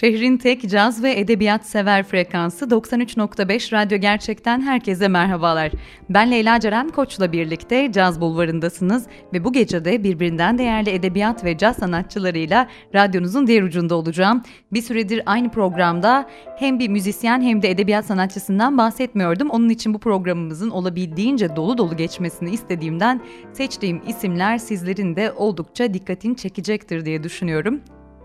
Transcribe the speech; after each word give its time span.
Şehrin 0.00 0.36
tek 0.36 0.70
caz 0.70 1.02
ve 1.02 1.20
edebiyat 1.20 1.66
sever 1.66 2.02
frekansı 2.02 2.64
93.5 2.64 3.72
Radyo 3.72 3.98
Gerçek'ten 3.98 4.60
herkese 4.60 5.08
merhabalar. 5.08 5.72
Ben 6.10 6.30
Leyla 6.30 6.60
Ceren 6.60 6.88
Koç'la 6.88 7.32
birlikte 7.32 7.92
Caz 7.92 8.20
Bulvarı'ndasınız 8.20 9.06
ve 9.32 9.44
bu 9.44 9.52
gece 9.52 9.84
de 9.84 10.04
birbirinden 10.04 10.58
değerli 10.58 10.90
edebiyat 10.90 11.44
ve 11.44 11.58
caz 11.58 11.76
sanatçılarıyla 11.76 12.68
radyonuzun 12.94 13.46
diğer 13.46 13.62
ucunda 13.62 13.94
olacağım. 13.94 14.42
Bir 14.72 14.82
süredir 14.82 15.22
aynı 15.26 15.50
programda 15.50 16.28
hem 16.56 16.78
bir 16.78 16.88
müzisyen 16.88 17.42
hem 17.42 17.62
de 17.62 17.70
edebiyat 17.70 18.06
sanatçısından 18.06 18.78
bahsetmiyordum. 18.78 19.50
Onun 19.50 19.68
için 19.68 19.94
bu 19.94 19.98
programımızın 19.98 20.70
olabildiğince 20.70 21.56
dolu 21.56 21.78
dolu 21.78 21.96
geçmesini 21.96 22.50
istediğimden 22.50 23.20
seçtiğim 23.52 24.02
isimler 24.08 24.58
sizlerin 24.58 25.16
de 25.16 25.32
oldukça 25.32 25.94
dikkatini 25.94 26.36
çekecektir 26.36 27.04
diye 27.04 27.22
düşünüyorum. 27.22 27.80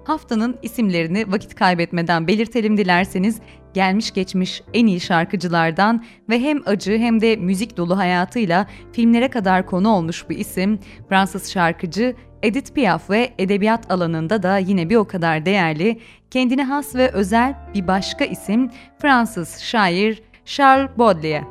Haftanın 0.06 0.58
isimlerini 0.62 1.32
vakit 1.32 1.56
kaybetmeden 1.56 2.28
belirtelim 2.28 2.78
dilerseniz 2.78 3.40
gelmiş 3.74 4.14
geçmiş 4.14 4.62
en 4.74 4.86
iyi 4.86 5.00
şarkıcılardan 5.00 6.04
ve 6.30 6.40
hem 6.42 6.62
acı 6.66 6.98
hem 6.98 7.22
de 7.22 7.36
müzik 7.36 7.78
dolu 7.78 7.98
hayatıyla 7.98 8.68
filmlere 8.94 9.28
kadar 9.30 9.66
konu 9.66 9.90
olmuş 9.90 10.30
bir 10.30 10.38
isim 10.38 10.80
Fransız 11.10 11.52
şarkıcı 11.52 12.16
Edith 12.44 12.74
Piaf 12.74 13.10
ve 13.10 13.34
edebiyat 13.38 13.92
alanında 13.92 14.44
da 14.44 14.58
yine 14.58 14.90
bir 14.90 14.96
o 14.96 15.08
kadar 15.08 15.46
değerli, 15.46 16.00
kendine 16.32 16.64
has 16.64 16.96
ve 16.96 17.12
özel 17.12 17.56
bir 17.74 17.88
başka 17.88 18.26
isim 18.26 18.72
Fransız 19.02 19.60
şair 19.60 20.24
Charles 20.46 20.90
Baudelaire. 20.98 21.44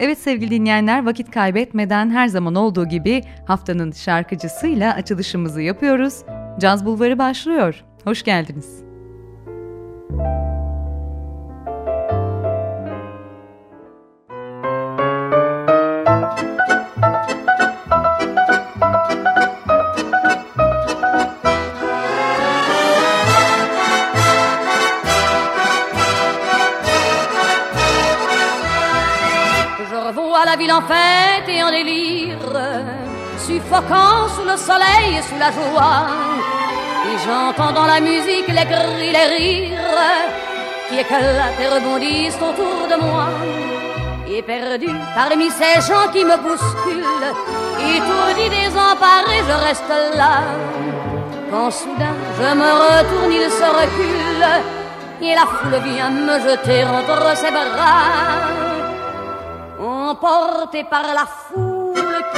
Evet 0.00 0.18
sevgili 0.18 0.50
dinleyenler 0.50 1.06
vakit 1.06 1.30
kaybetmeden 1.30 2.10
her 2.10 2.26
zaman 2.26 2.54
olduğu 2.54 2.88
gibi 2.88 3.22
haftanın 3.46 3.92
şarkıcısıyla 3.92 4.94
açılışımızı 4.94 5.62
yapıyoruz. 5.62 6.22
Caz 6.60 6.86
Bulvarı 6.86 7.18
başlıyor. 7.18 7.84
Hoş 8.06 8.22
geldiniz. 8.22 8.84
la 30.44 30.56
ville 30.56 30.72
en 30.72 30.82
fête 30.82 31.48
et 31.48 31.62
en 31.62 31.70
délire, 31.70 32.38
suffocant 33.38 34.28
sous 34.28 34.44
le 34.44 34.56
soleil 34.56 35.16
et 35.18 35.22
sous 35.22 35.38
la 35.38 35.50
joie 35.50 36.33
j'entends 37.24 37.72
dans 37.72 37.86
la 37.86 38.00
musique 38.00 38.48
les 38.48 38.66
cris, 38.72 39.12
les 39.16 39.26
rires 39.36 39.78
qui 40.88 40.98
éclatent 40.98 41.60
et 41.60 41.68
rebondissent 41.68 42.36
autour 42.36 42.88
de 42.92 42.96
moi. 43.04 43.28
Et 44.28 44.42
perdu 44.42 44.88
parmi 45.14 45.48
ces 45.50 45.80
gens 45.88 46.08
qui 46.12 46.24
me 46.24 46.36
bousculent, 46.36 47.32
étourdi, 47.94 48.48
désemparé, 48.48 49.36
je 49.48 49.56
reste 49.66 49.94
là. 50.16 50.34
Quand 51.50 51.70
soudain 51.70 52.16
je 52.38 52.54
me 52.60 52.70
retourne, 52.84 53.32
il 53.32 53.50
se 53.50 53.68
recule, 53.80 54.46
et 55.22 55.34
la 55.34 55.46
foule 55.46 55.78
vient 55.84 56.10
me 56.10 56.36
jeter 56.40 56.84
entre 56.84 57.36
ses 57.36 57.50
bras. 57.50 58.54
Emporté 59.78 60.84
par 60.84 61.06
la 61.18 61.26
foule, 61.26 61.63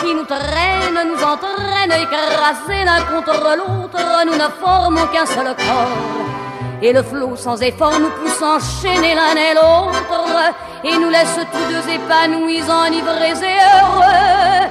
qui 0.00 0.14
nous 0.14 0.24
traîne, 0.24 0.98
nous 1.08 1.22
entraîne, 1.22 1.92
écrasés 1.92 2.84
l'un 2.84 3.02
contre 3.02 3.56
l'autre, 3.56 4.24
nous 4.26 4.34
ne 4.34 4.48
formons 4.60 5.06
qu'un 5.12 5.26
seul 5.26 5.46
corps. 5.46 6.82
Et 6.82 6.92
le 6.92 7.02
flot 7.02 7.36
sans 7.36 7.60
effort 7.62 7.98
nous 7.98 8.10
pousse 8.10 8.42
enchaîner 8.42 9.14
l'un 9.14 9.34
et 9.34 9.54
l'autre, 9.54 10.52
et 10.84 10.96
nous 10.96 11.08
laisse 11.08 11.38
tous 11.52 11.72
deux 11.72 11.92
épanouis, 11.92 12.62
enivrés 12.62 13.40
et 13.42 13.58
heureux. 13.80 14.68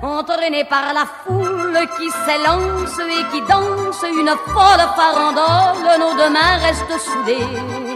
Entraînés 0.00 0.64
par 0.64 0.92
la 0.94 1.04
foule 1.24 1.78
qui 1.96 2.08
s'élance 2.24 2.98
et 3.00 3.24
qui 3.32 3.40
danse 3.48 4.04
une 4.08 4.32
folle 4.46 4.84
farandole, 4.96 5.98
nos 5.98 6.14
deux 6.14 6.30
mains 6.30 6.58
restent 6.62 7.00
soudées 7.00 7.87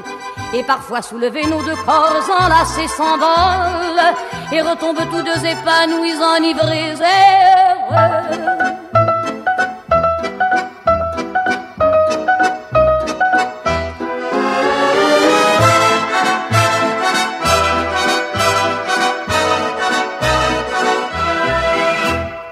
et 0.55 0.63
parfois 0.63 1.01
soulever 1.01 1.47
nos 1.47 1.63
deux 1.63 1.77
corps 1.87 2.23
enlacés 2.41 2.89
s'envolent 2.89 4.15
et 4.53 4.61
retombent 4.61 5.09
tous 5.11 5.23
deux 5.23 5.47
épanouis, 5.47 6.15
enivrés 6.37 6.91
et 6.91 7.53
heureux. 7.91 8.53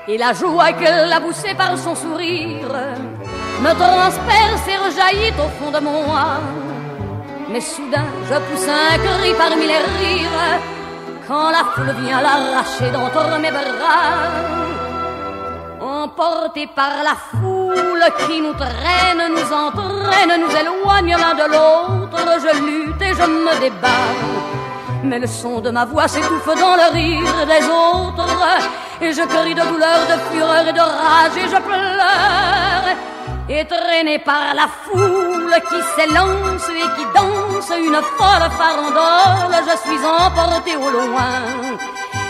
Et 0.09 0.19
la 0.19 0.33
joie 0.33 0.73
qu'elle 0.73 1.13
a 1.13 1.21
poussée 1.21 1.55
par 1.55 1.79
son 1.79 1.95
sourire 1.95 2.75
me 3.61 3.73
transperce 3.75 4.67
et 4.69 4.77
rejaillit 4.77 5.35
au 5.39 5.49
fond 5.63 5.71
de 5.71 5.79
mon 5.79 6.17
âme 6.17 6.70
mais 7.51 7.61
soudain, 7.61 8.07
je 8.29 8.35
pousse 8.35 8.69
un 8.69 8.97
cri 8.99 9.35
parmi 9.37 9.67
les 9.67 9.83
rires. 9.99 10.61
Quand 11.27 11.51
la 11.51 11.65
foule 11.73 11.95
vient 12.03 12.21
l'arracher 12.21 12.91
d'entre 12.93 13.39
mes 13.41 13.51
bras. 13.51 14.17
Emporté 15.81 16.69
par 16.75 17.03
la 17.03 17.17
foule 17.31 18.05
qui 18.27 18.41
nous 18.41 18.55
traîne, 18.55 19.23
nous 19.35 19.53
entraîne, 19.53 20.41
nous 20.41 20.55
éloigne 20.63 21.17
l'un 21.23 21.35
de 21.35 21.47
l'autre, 21.53 22.19
je 22.45 22.53
lutte 22.65 23.03
et 23.03 23.15
je 23.15 23.27
me 23.27 23.61
débat. 23.61 24.09
Mais 25.03 25.19
le 25.19 25.27
son 25.27 25.61
de 25.61 25.71
ma 25.71 25.85
voix 25.85 26.09
s'étouffe 26.09 26.47
dans 26.47 26.77
le 26.77 26.93
rire 26.93 27.47
des 27.47 27.65
autres, 27.67 28.29
et 29.01 29.13
je 29.13 29.23
crie 29.23 29.55
de 29.55 29.63
douleur, 29.63 30.01
de 30.09 30.17
fureur 30.31 30.67
et 30.69 30.73
de 30.73 30.81
rage, 30.81 31.37
et 31.37 31.49
je 31.49 31.61
pleure. 31.63 32.51
Et 33.53 33.65
par 34.25 34.55
la 34.55 34.69
foule 34.85 35.55
qui 35.69 35.83
s'élance 35.95 36.69
et 36.69 36.89
qui 36.97 37.05
danse 37.61 37.79
une 37.79 38.01
folle 38.17 38.51
farandole, 38.59 39.55
je 39.69 39.77
suis 39.89 40.07
emporté 40.07 40.77
au 40.77 40.91
loin. 40.91 41.79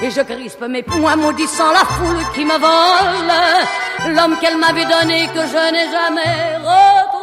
Et 0.03 0.11
je 0.11 0.21
crispe 0.23 0.63
mes 0.69 0.83
poings 0.83 1.17
maudissant 1.17 1.73
la 1.73 1.85
foule 1.95 2.25
qui 2.35 2.45
me 2.45 2.59
vole, 2.59 4.15
l'homme 4.15 4.37
qu'elle 4.41 4.57
m'avait 4.57 4.87
donné 4.87 5.29
que 5.29 5.41
je 5.41 5.73
n'ai 5.73 5.91
jamais 5.91 6.57
retrouvé. 6.57 7.20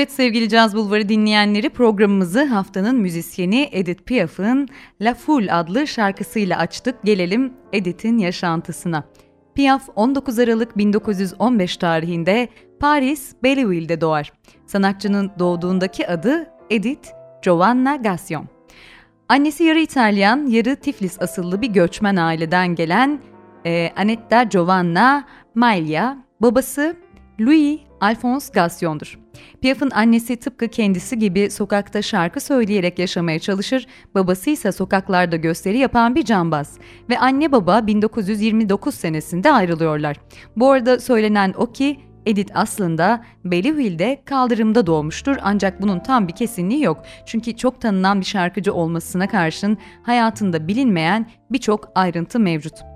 Evet 0.00 0.12
sevgili 0.12 0.48
Caz 0.48 0.76
Bulvarı 0.76 1.08
dinleyenleri 1.08 1.70
programımızı 1.70 2.44
haftanın 2.44 2.96
müzisyeni 2.96 3.68
Edith 3.72 4.02
Piaf'ın 4.02 4.68
La 5.00 5.14
Foule 5.14 5.52
adlı 5.52 5.86
şarkısıyla 5.86 6.58
açtık. 6.58 7.02
Gelelim 7.04 7.52
Edith'in 7.72 8.18
yaşantısına. 8.18 9.04
Piaf 9.54 9.88
19 9.96 10.38
Aralık 10.38 10.78
1915 10.78 11.76
tarihinde 11.76 12.48
Paris, 12.80 13.32
Belleville'de 13.42 14.00
doğar. 14.00 14.32
Sanatçının 14.66 15.30
doğduğundaki 15.38 16.08
adı 16.08 16.46
Edith 16.70 17.08
Giovanna 17.42 17.96
Gassion. 17.96 18.46
Annesi 19.28 19.64
yarı 19.64 19.80
İtalyan, 19.80 20.46
yarı 20.46 20.76
Tiflis 20.76 21.22
asıllı 21.22 21.62
bir 21.62 21.68
göçmen 21.68 22.16
aileden 22.16 22.74
gelen 22.74 23.20
e, 23.66 23.92
Anetta 23.96 24.42
Giovanna 24.42 25.24
Maglia, 25.54 26.16
babası 26.40 26.96
Louis 27.40 27.80
Alphonse 28.00 28.52
Gassion'dur. 28.54 29.18
Piaf'ın 29.62 29.90
annesi 29.90 30.36
tıpkı 30.36 30.68
kendisi 30.68 31.18
gibi 31.18 31.50
sokakta 31.50 32.02
şarkı 32.02 32.40
söyleyerek 32.40 32.98
yaşamaya 32.98 33.38
çalışır, 33.38 33.86
babası 34.14 34.50
ise 34.50 34.72
sokaklarda 34.72 35.36
gösteri 35.36 35.78
yapan 35.78 36.14
bir 36.14 36.24
cambaz. 36.24 36.78
Ve 37.10 37.18
anne 37.18 37.52
baba 37.52 37.86
1929 37.86 38.94
senesinde 38.94 39.52
ayrılıyorlar. 39.52 40.16
Bu 40.56 40.70
arada 40.70 41.00
söylenen 41.00 41.54
o 41.56 41.72
ki 41.72 42.00
Edith 42.26 42.52
aslında 42.54 43.24
Belleville'de 43.44 44.22
kaldırımda 44.24 44.86
doğmuştur 44.86 45.36
ancak 45.42 45.82
bunun 45.82 46.00
tam 46.00 46.28
bir 46.28 46.32
kesinliği 46.32 46.82
yok. 46.82 47.02
Çünkü 47.26 47.56
çok 47.56 47.80
tanınan 47.80 48.20
bir 48.20 48.26
şarkıcı 48.26 48.74
olmasına 48.74 49.28
karşın 49.28 49.78
hayatında 50.02 50.68
bilinmeyen 50.68 51.30
birçok 51.50 51.92
ayrıntı 51.94 52.40
mevcut. 52.40 52.89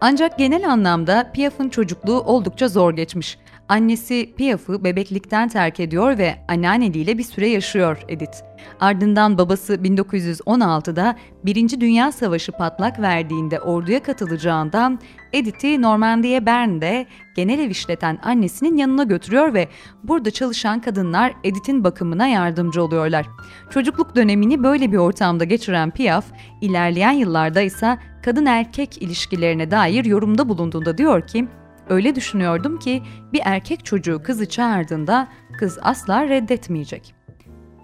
Ancak 0.00 0.38
genel 0.38 0.70
anlamda 0.72 1.30
Piaf'ın 1.32 1.68
çocukluğu 1.68 2.20
oldukça 2.20 2.68
zor 2.68 2.92
geçmiş. 2.92 3.38
Annesi 3.70 4.34
Piaf'ı 4.36 4.84
bebeklikten 4.84 5.48
terk 5.48 5.80
ediyor 5.80 6.18
ve 6.18 6.34
anneanneliğiyle 6.48 7.18
bir 7.18 7.22
süre 7.22 7.48
yaşıyor 7.48 8.04
Edith. 8.08 8.36
Ardından 8.80 9.38
babası 9.38 9.74
1916'da 9.74 11.16
Birinci 11.44 11.80
Dünya 11.80 12.12
Savaşı 12.12 12.52
patlak 12.52 13.00
verdiğinde 13.00 13.60
orduya 13.60 14.02
katılacağından 14.02 14.98
Edith'i 15.32 15.82
Normandiya 15.82 16.46
Bern'de 16.46 17.06
genel 17.36 17.58
ev 17.58 17.70
işleten 17.70 18.18
annesinin 18.22 18.76
yanına 18.76 19.02
götürüyor 19.02 19.54
ve 19.54 19.68
burada 20.04 20.30
çalışan 20.30 20.80
kadınlar 20.80 21.32
Edith'in 21.44 21.84
bakımına 21.84 22.26
yardımcı 22.26 22.82
oluyorlar. 22.82 23.26
Çocukluk 23.70 24.16
dönemini 24.16 24.62
böyle 24.62 24.92
bir 24.92 24.96
ortamda 24.96 25.44
geçiren 25.44 25.90
Piaf, 25.90 26.24
ilerleyen 26.60 27.12
yıllarda 27.12 27.60
ise 27.60 27.98
kadın 28.24 28.46
erkek 28.46 29.02
ilişkilerine 29.02 29.70
dair 29.70 30.04
yorumda 30.04 30.48
bulunduğunda 30.48 30.98
diyor 30.98 31.26
ki, 31.26 31.48
Öyle 31.90 32.14
düşünüyordum 32.14 32.78
ki 32.78 33.02
bir 33.32 33.40
erkek 33.44 33.84
çocuğu 33.84 34.22
kızı 34.22 34.48
çağırdığında 34.48 35.28
kız 35.58 35.78
asla 35.82 36.28
reddetmeyecek. 36.28 37.14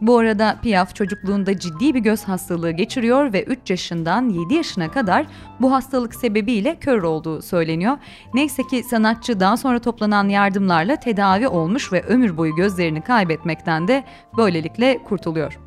Bu 0.01 0.19
arada 0.19 0.59
Piaf 0.63 0.95
çocukluğunda 0.95 1.59
ciddi 1.59 1.95
bir 1.95 2.01
göz 2.01 2.25
hastalığı 2.25 2.71
geçiriyor 2.71 3.33
ve 3.33 3.45
3 3.45 3.71
yaşından 3.71 4.29
7 4.29 4.55
yaşına 4.55 4.91
kadar 4.91 5.27
bu 5.61 5.73
hastalık 5.73 6.15
sebebiyle 6.15 6.77
kör 6.77 7.03
olduğu 7.03 7.43
söyleniyor. 7.43 7.99
Neyse 8.35 8.63
ki 8.63 8.83
sanatçı 8.83 9.41
daha 9.41 9.57
sonra 9.57 9.79
toplanan 9.79 10.29
yardımlarla 10.29 10.97
tedavi 10.97 11.49
olmuş 11.49 11.93
ve 11.93 12.03
ömür 12.03 12.37
boyu 12.37 12.55
gözlerini 12.55 13.01
kaybetmekten 13.01 13.89
de 13.89 14.05
böylelikle 14.37 14.99
kurtuluyor. 15.05 15.66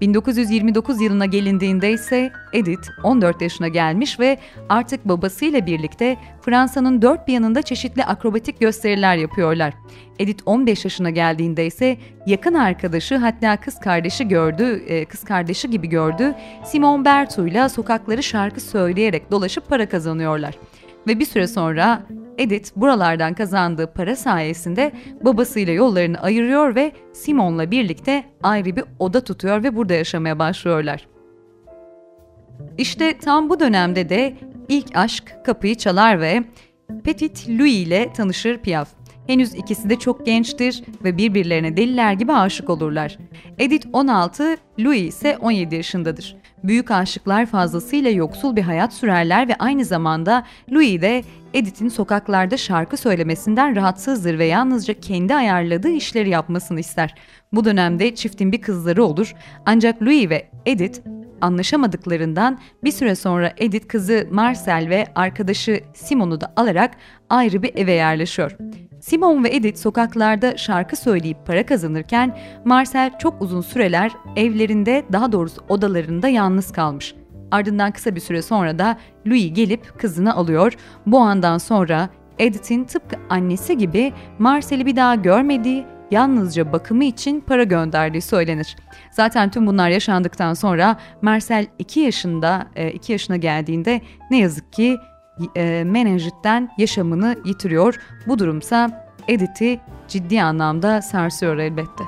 1929 0.00 1.00
yılına 1.00 1.26
gelindiğinde 1.26 1.92
ise 1.92 2.32
Edith 2.52 2.88
14 3.02 3.42
yaşına 3.42 3.68
gelmiş 3.68 4.20
ve 4.20 4.38
artık 4.68 5.04
babasıyla 5.04 5.66
birlikte 5.66 6.16
Fransa'nın 6.42 7.02
dört 7.02 7.28
bir 7.28 7.32
yanında 7.32 7.62
çeşitli 7.62 8.04
akrobatik 8.04 8.60
gösteriler 8.60 9.16
yapıyorlar. 9.16 9.74
Edith 10.18 10.42
15 10.46 10.84
yaşına 10.84 11.10
geldiğinde 11.10 11.66
ise 11.66 11.96
yakın 12.26 12.54
arkadaşı 12.54 13.16
hatta 13.16 13.56
kız 13.56 13.80
kardeşi 13.80 14.28
gördü, 14.28 14.82
e, 14.86 15.04
kız 15.04 15.24
kardeşi 15.24 15.70
gibi 15.70 15.88
gördü 15.88 16.34
Simon 16.64 17.04
Bertou 17.04 17.46
ile 17.46 17.68
sokakları 17.68 18.22
şarkı 18.22 18.60
söyleyerek 18.60 19.30
dolaşıp 19.30 19.68
para 19.68 19.88
kazanıyorlar. 19.88 20.54
Ve 21.06 21.18
bir 21.18 21.24
süre 21.24 21.46
sonra 21.46 22.02
Edith 22.38 22.70
buralardan 22.76 23.34
kazandığı 23.34 23.92
para 23.92 24.16
sayesinde 24.16 24.92
babasıyla 25.24 25.72
yollarını 25.72 26.22
ayırıyor 26.22 26.74
ve 26.74 26.92
Simon'la 27.12 27.70
birlikte 27.70 28.24
ayrı 28.42 28.76
bir 28.76 28.84
oda 28.98 29.24
tutuyor 29.24 29.62
ve 29.62 29.76
burada 29.76 29.94
yaşamaya 29.94 30.38
başlıyorlar. 30.38 31.08
İşte 32.78 33.18
tam 33.18 33.48
bu 33.50 33.60
dönemde 33.60 34.08
de 34.08 34.34
ilk 34.68 34.96
aşk 34.96 35.36
kapıyı 35.44 35.74
çalar 35.74 36.20
ve 36.20 36.44
Petit 37.04 37.48
Louis 37.48 37.86
ile 37.86 38.12
tanışır 38.12 38.58
Piaf. 38.58 38.88
Henüz 39.26 39.54
ikisi 39.54 39.90
de 39.90 39.96
çok 39.96 40.26
gençtir 40.26 40.84
ve 41.04 41.16
birbirlerine 41.16 41.76
deliler 41.76 42.12
gibi 42.12 42.32
aşık 42.32 42.70
olurlar. 42.70 43.18
Edith 43.58 43.86
16, 43.92 44.56
Louis 44.78 45.08
ise 45.14 45.36
17 45.36 45.74
yaşındadır. 45.74 46.36
Büyük 46.64 46.90
aşıklar 46.90 47.46
fazlasıyla 47.46 48.10
yoksul 48.10 48.56
bir 48.56 48.62
hayat 48.62 48.92
sürerler 48.92 49.48
ve 49.48 49.54
aynı 49.58 49.84
zamanda 49.84 50.44
Louis 50.72 51.02
de 51.02 51.22
Edith'in 51.54 51.88
sokaklarda 51.88 52.56
şarkı 52.56 52.96
söylemesinden 52.96 53.76
rahatsızdır 53.76 54.38
ve 54.38 54.44
yalnızca 54.44 54.94
kendi 54.94 55.34
ayarladığı 55.34 55.90
işleri 55.90 56.28
yapmasını 56.28 56.80
ister. 56.80 57.14
Bu 57.52 57.64
dönemde 57.64 58.14
çiftin 58.14 58.52
bir 58.52 58.60
kızları 58.60 59.04
olur 59.04 59.34
ancak 59.66 60.02
Louis 60.02 60.30
ve 60.30 60.48
Edith 60.66 61.00
anlaşamadıklarından 61.40 62.58
bir 62.84 62.92
süre 62.92 63.14
sonra 63.14 63.52
Edith 63.56 63.88
kızı 63.88 64.28
Marcel 64.30 64.86
ve 64.88 65.06
arkadaşı 65.14 65.80
Simon'u 65.94 66.40
da 66.40 66.52
alarak 66.56 66.90
ayrı 67.30 67.62
bir 67.62 67.76
eve 67.76 67.92
yerleşiyor. 67.92 68.56
Simon 69.00 69.44
ve 69.44 69.56
Edith 69.56 69.78
sokaklarda 69.78 70.56
şarkı 70.56 70.96
söyleyip 70.96 71.46
para 71.46 71.66
kazanırken 71.66 72.38
Marcel 72.64 73.18
çok 73.18 73.42
uzun 73.42 73.60
süreler 73.60 74.12
evlerinde 74.36 75.04
daha 75.12 75.32
doğrusu 75.32 75.62
odalarında 75.68 76.28
yalnız 76.28 76.72
kalmış. 76.72 77.14
Ardından 77.50 77.92
kısa 77.92 78.14
bir 78.14 78.20
süre 78.20 78.42
sonra 78.42 78.78
da 78.78 78.96
Louis 79.26 79.54
gelip 79.54 79.98
kızını 79.98 80.34
alıyor. 80.34 80.72
Bu 81.06 81.18
andan 81.18 81.58
sonra 81.58 82.08
Edith'in 82.38 82.84
tıpkı 82.84 83.16
annesi 83.30 83.78
gibi 83.78 84.12
Marcel'i 84.38 84.86
bir 84.86 84.96
daha 84.96 85.14
görmediği, 85.14 85.86
yalnızca 86.10 86.72
bakımı 86.72 87.04
için 87.04 87.40
para 87.40 87.64
gönderdiği 87.64 88.22
söylenir. 88.22 88.76
Zaten 89.10 89.50
tüm 89.50 89.66
bunlar 89.66 89.88
yaşandıktan 89.88 90.54
sonra 90.54 90.96
Marcel 91.22 91.66
2 91.78 92.00
yaşında 92.00 92.66
2 92.92 93.12
yaşına 93.12 93.36
geldiğinde 93.36 94.00
ne 94.30 94.38
yazık 94.38 94.72
ki 94.72 94.98
e, 95.56 95.84
menenjitten 95.84 96.70
yaşamını 96.78 97.36
yitiriyor. 97.44 98.00
Bu 98.26 98.38
durumsa 98.38 99.08
Edith'i 99.28 99.80
ciddi 100.08 100.42
anlamda 100.42 101.02
sarsıyor 101.02 101.56
elbette. 101.56 102.04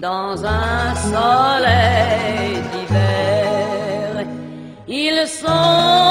Dans 0.00 0.44
un 0.44 0.94
soleil 0.94 2.62
d'hiver. 2.70 4.24
Ils 4.86 5.26
sont 5.26 6.07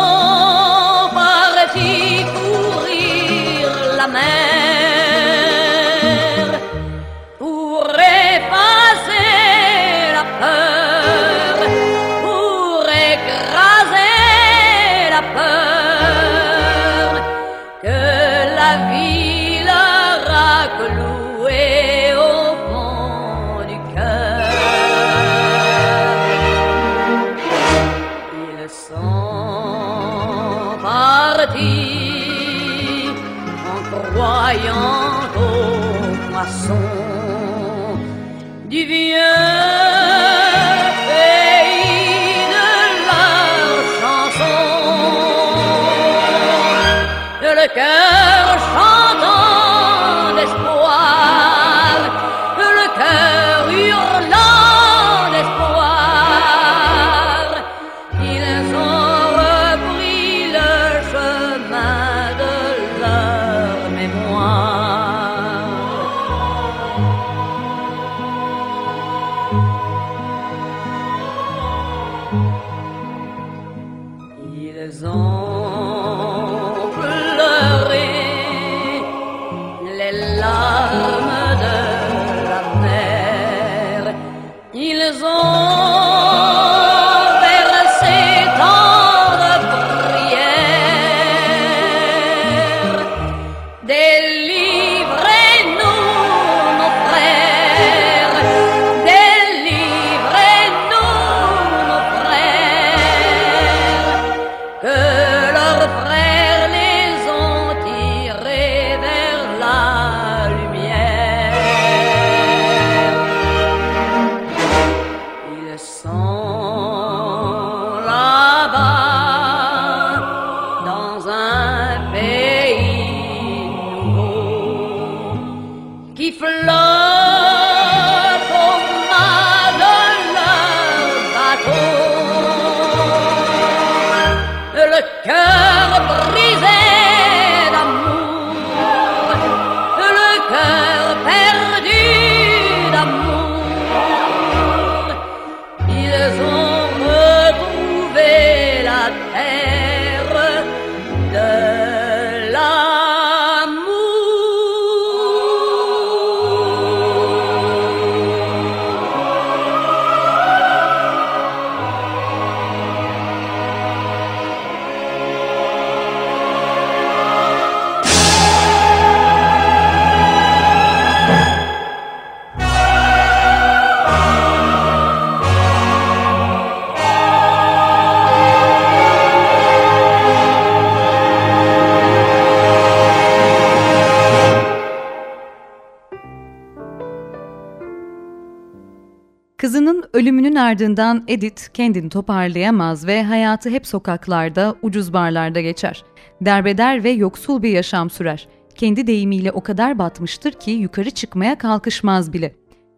ardından 190.58 191.24
Edith 191.28 191.62
kendini 191.74 192.10
toparlayamaz 192.10 193.08
ve 193.08 193.24
hayatı 193.24 193.70
hep 193.70 193.88
sokaklarda, 193.88 194.76
ucuz 194.82 195.14
barlarda 195.14 195.62
geçer. 195.62 196.04
Derbeder 196.42 197.04
ve 197.04 197.10
yoksul 197.10 197.62
bir 197.64 197.70
yaşam 197.70 198.10
sürer. 198.10 198.48
Kendi 198.76 199.08
deyimiyle 199.08 199.52
o 199.52 199.62
kadar 199.62 200.00
batmıştır 200.00 200.52
ki 200.52 200.72
yukarı 200.72 201.12
çıkmaya 201.12 201.58
kalkışmaz 201.58 202.34
bile 202.34 202.56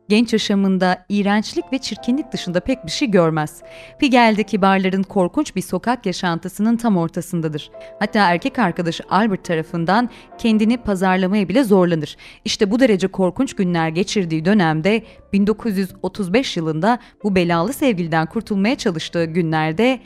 genç 0.10 0.34
yaşamında 0.34 1.06
iğrençlik 1.10 1.74
ve 1.74 1.78
çirkinlik 1.78 2.32
dışında 2.32 2.60
pek 2.60 2.86
bir 2.86 2.92
şey 2.92 3.12
görmez. 3.12 3.62
Pigel'deki 4.00 4.62
barların 4.62 5.04
korkunç 5.04 5.56
bir 5.56 5.62
sokak 5.62 6.06
yaşantısının 6.06 6.78
tam 6.78 6.98
ortasındadır. 6.98 7.72
Hatta 8.00 8.32
erkek 8.32 8.60
arkadaşı 8.60 9.04
Albert 9.10 9.44
tarafından 9.46 10.10
kendini 10.38 10.78
pazarlamaya 10.78 11.50
bile 11.50 11.64
zorlanır. 11.64 12.18
İşte 12.46 12.72
bu 12.72 12.80
derece 12.80 13.08
korkunç 13.08 13.56
günler 13.56 13.90
geçirdiği 13.90 14.46
dönemde 14.46 15.04
1935 15.34 16.58
yılında 16.58 17.00
bu 17.24 17.36
belalı 17.36 17.74
sevgiliden 17.74 18.26
kurtulmaya 18.26 18.76
çalıştığı 18.76 19.26
günlerde 19.26 20.00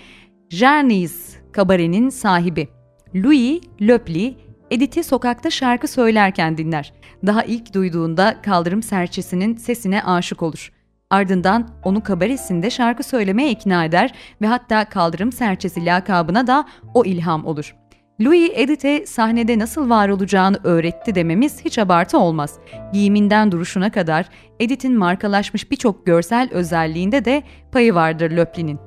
Jarnis 0.49 1.35
kabarenin 1.51 2.09
sahibi 2.09 2.67
Louis 3.15 3.61
Löpli 3.81 4.35
Edith'i 4.73 5.03
sokakta 5.03 5.49
şarkı 5.49 5.87
söylerken 5.87 6.57
dinler. 6.57 6.93
Daha 7.25 7.43
ilk 7.43 7.73
duyduğunda 7.73 8.41
kaldırım 8.41 8.83
serçesinin 8.83 9.55
sesine 9.55 10.03
aşık 10.03 10.43
olur. 10.43 10.71
Ardından 11.09 11.69
onu 11.83 12.03
kabaresinde 12.03 12.69
şarkı 12.69 13.03
söylemeye 13.03 13.51
ikna 13.51 13.85
eder 13.85 14.13
ve 14.41 14.47
hatta 14.47 14.85
kaldırım 14.85 15.31
serçesi 15.31 15.85
lakabına 15.85 16.47
da 16.47 16.65
o 16.93 17.05
ilham 17.05 17.45
olur. 17.45 17.75
Louis 18.21 18.51
Edith'e 18.55 19.05
sahnede 19.05 19.59
nasıl 19.59 19.89
var 19.89 20.09
olacağını 20.09 20.57
öğretti 20.63 21.15
dememiz 21.15 21.65
hiç 21.65 21.79
abartı 21.79 22.17
olmaz. 22.17 22.59
Giyiminden 22.93 23.51
duruşuna 23.51 23.91
kadar 23.91 24.29
Edith'in 24.59 24.97
markalaşmış 24.97 25.71
birçok 25.71 26.05
görsel 26.05 26.49
özelliğinde 26.51 27.25
de 27.25 27.43
payı 27.71 27.95
vardır 27.95 28.31
Löplin'in. 28.31 28.79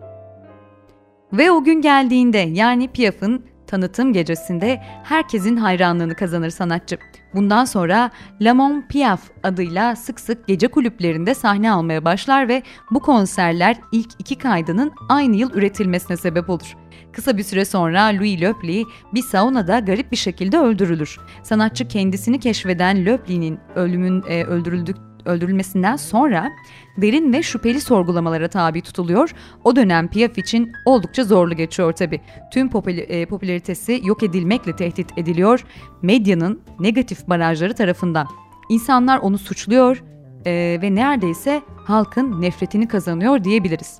Ve 1.32 1.50
o 1.50 1.64
gün 1.64 1.80
geldiğinde 1.80 2.38
yani 2.38 2.88
Piaf'ın 2.88 3.44
tanıtım 3.66 4.12
gecesinde 4.12 4.82
herkesin 5.04 5.56
hayranlığını 5.56 6.14
kazanır 6.14 6.50
sanatçı. 6.50 6.98
Bundan 7.34 7.64
sonra 7.64 8.10
Lamont 8.40 8.88
Piaf 8.88 9.20
adıyla 9.42 9.96
sık 9.96 10.20
sık 10.20 10.46
gece 10.46 10.68
kulüplerinde 10.68 11.34
sahne 11.34 11.70
almaya 11.70 12.04
başlar 12.04 12.48
ve 12.48 12.62
bu 12.90 13.00
konserler 13.00 13.76
ilk 13.92 14.10
iki 14.18 14.38
kaydının 14.38 14.92
aynı 15.08 15.36
yıl 15.36 15.50
üretilmesine 15.54 16.16
sebep 16.16 16.50
olur. 16.50 16.76
Kısa 17.12 17.36
bir 17.36 17.42
süre 17.42 17.64
sonra 17.64 18.04
Louis 18.04 18.40
Löpli 18.40 18.84
bir 19.14 19.22
saunada 19.22 19.78
garip 19.78 20.12
bir 20.12 20.16
şekilde 20.16 20.58
öldürülür. 20.58 21.18
Sanatçı 21.42 21.88
kendisini 21.88 22.40
keşfeden 22.40 23.06
Löpli'nin 23.06 23.58
ölümün 23.74 24.24
e, 24.28 24.44
öldürüldük 24.44 24.96
öldürülmesinden 25.26 25.96
sonra 25.96 26.52
derin 26.96 27.32
ve 27.32 27.42
şüpheli 27.42 27.80
sorgulamalara 27.80 28.48
tabi 28.48 28.82
tutuluyor. 28.82 29.34
O 29.64 29.76
dönem 29.76 30.08
Piaf 30.08 30.38
için 30.38 30.72
oldukça 30.84 31.24
zorlu 31.24 31.54
geçiyor 31.54 31.92
tabi. 31.92 32.20
Tüm 32.52 32.70
popüler, 32.70 33.26
popülaritesi 33.26 34.00
yok 34.04 34.22
edilmekle 34.22 34.76
tehdit 34.76 35.18
ediliyor 35.18 35.64
medyanın 36.02 36.60
negatif 36.80 37.28
barajları 37.28 37.74
tarafından. 37.74 38.28
İnsanlar 38.68 39.18
onu 39.18 39.38
suçluyor 39.38 40.04
e, 40.46 40.78
ve 40.82 40.94
neredeyse 40.94 41.62
halkın 41.84 42.42
nefretini 42.42 42.88
kazanıyor 42.88 43.44
diyebiliriz. 43.44 43.98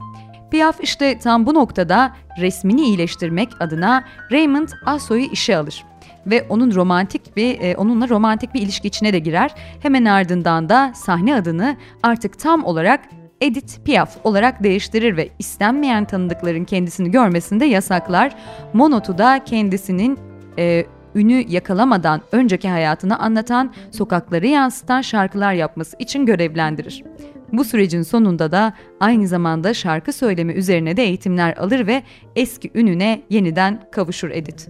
Piaf 0.50 0.76
işte 0.82 1.18
tam 1.18 1.46
bu 1.46 1.54
noktada 1.54 2.16
resmini 2.40 2.82
iyileştirmek 2.82 3.48
adına 3.60 4.04
Raymond 4.32 4.68
Asso'yu 4.86 5.24
işe 5.24 5.56
alır 5.56 5.84
ve 6.26 6.46
onun 6.48 6.74
romantik 6.74 7.36
bir 7.36 7.60
e, 7.60 7.76
onunla 7.76 8.08
romantik 8.08 8.54
bir 8.54 8.62
ilişki 8.62 8.88
içine 8.88 9.12
de 9.12 9.18
girer. 9.18 9.54
Hemen 9.80 10.04
ardından 10.04 10.68
da 10.68 10.92
sahne 10.94 11.34
adını 11.34 11.76
artık 12.02 12.38
tam 12.38 12.64
olarak 12.64 13.00
Edith 13.40 13.84
Piaf 13.84 14.16
olarak 14.24 14.62
değiştirir 14.62 15.16
ve 15.16 15.28
istenmeyen 15.38 16.04
tanıdıkların 16.04 16.64
kendisini 16.64 17.10
görmesinde 17.10 17.64
yasaklar. 17.64 18.36
Monot'u 18.72 19.18
da 19.18 19.44
kendisinin 19.44 20.18
e, 20.58 20.86
ünü 21.14 21.44
yakalamadan 21.48 22.20
önceki 22.32 22.68
hayatını 22.68 23.18
anlatan, 23.18 23.74
sokakları 23.90 24.46
yansıtan 24.46 25.00
şarkılar 25.00 25.52
yapması 25.52 25.96
için 25.98 26.26
görevlendirir. 26.26 27.04
Bu 27.52 27.64
sürecin 27.64 28.02
sonunda 28.02 28.52
da 28.52 28.72
aynı 29.00 29.28
zamanda 29.28 29.74
şarkı 29.74 30.12
söyleme 30.12 30.52
üzerine 30.52 30.96
de 30.96 31.02
eğitimler 31.02 31.56
alır 31.56 31.86
ve 31.86 32.02
eski 32.36 32.70
ününe 32.74 33.22
yeniden 33.30 33.82
kavuşur 33.92 34.30
Edith. 34.30 34.68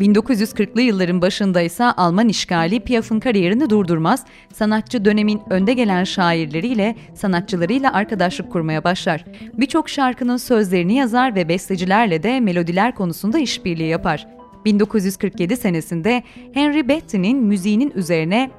1940'lı 0.00 0.80
yılların 0.82 1.22
başında 1.22 1.60
ise 1.60 1.84
Alman 1.84 2.28
işgali 2.28 2.80
Piaf'ın 2.80 3.20
kariyerini 3.20 3.70
durdurmaz, 3.70 4.24
sanatçı 4.52 5.04
dönemin 5.04 5.40
önde 5.50 5.72
gelen 5.72 6.04
şairleriyle, 6.04 6.96
sanatçılarıyla 7.14 7.92
arkadaşlık 7.92 8.52
kurmaya 8.52 8.84
başlar. 8.84 9.24
Birçok 9.54 9.88
şarkının 9.88 10.36
sözlerini 10.36 10.94
yazar 10.94 11.34
ve 11.34 11.48
bestecilerle 11.48 12.22
de 12.22 12.40
melodiler 12.40 12.94
konusunda 12.94 13.38
işbirliği 13.38 13.88
yapar. 13.88 14.26
1947 14.64 15.56
senesinde 15.56 16.22
Henry 16.54 16.88
Betty'nin 16.88 17.38
müziğinin 17.38 17.92
üzerine 17.94 18.50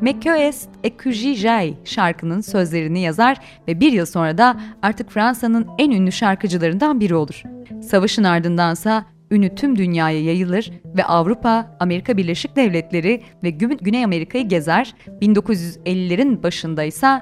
"Me 0.00 0.10
est 0.38 0.68
écugijay 0.84 1.74
şarkının 1.84 2.40
sözlerini 2.40 3.00
yazar 3.00 3.36
ve 3.68 3.80
bir 3.80 3.92
yıl 3.92 4.06
sonra 4.06 4.38
da 4.38 4.60
artık 4.82 5.10
Fransa'nın 5.10 5.66
en 5.78 5.90
ünlü 5.90 6.12
şarkıcılarından 6.12 7.00
biri 7.00 7.14
olur. 7.14 7.42
Savaşın 7.82 8.24
ardındansa 8.24 9.15
ünü 9.30 9.54
tüm 9.54 9.78
dünyaya 9.78 10.22
yayılır 10.22 10.70
ve 10.84 11.04
Avrupa, 11.04 11.76
Amerika 11.80 12.16
Birleşik 12.16 12.56
Devletleri 12.56 13.22
ve 13.42 13.50
Güney 13.50 14.04
Amerika'yı 14.04 14.48
gezer. 14.48 14.94
1950'lerin 15.22 16.42
başında 16.42 16.84
ise 16.84 17.20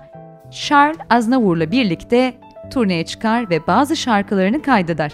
Charles 0.50 0.98
Aznavour'la 1.10 1.70
birlikte 1.70 2.34
turneye 2.70 3.04
çıkar 3.04 3.50
ve 3.50 3.66
bazı 3.66 3.96
şarkılarını 3.96 4.62
kaydeder. 4.62 5.12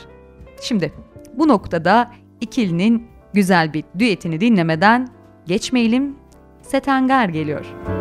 Şimdi 0.63 0.93
bu 1.39 1.49
noktada 1.49 2.11
ikilinin 2.41 3.07
güzel 3.33 3.73
bir 3.73 3.85
düetini 3.99 4.41
dinlemeden 4.41 5.09
geçmeyelim. 5.47 6.17
Setengar 6.63 7.29
geliyor. 7.29 7.65
ses 7.65 8.00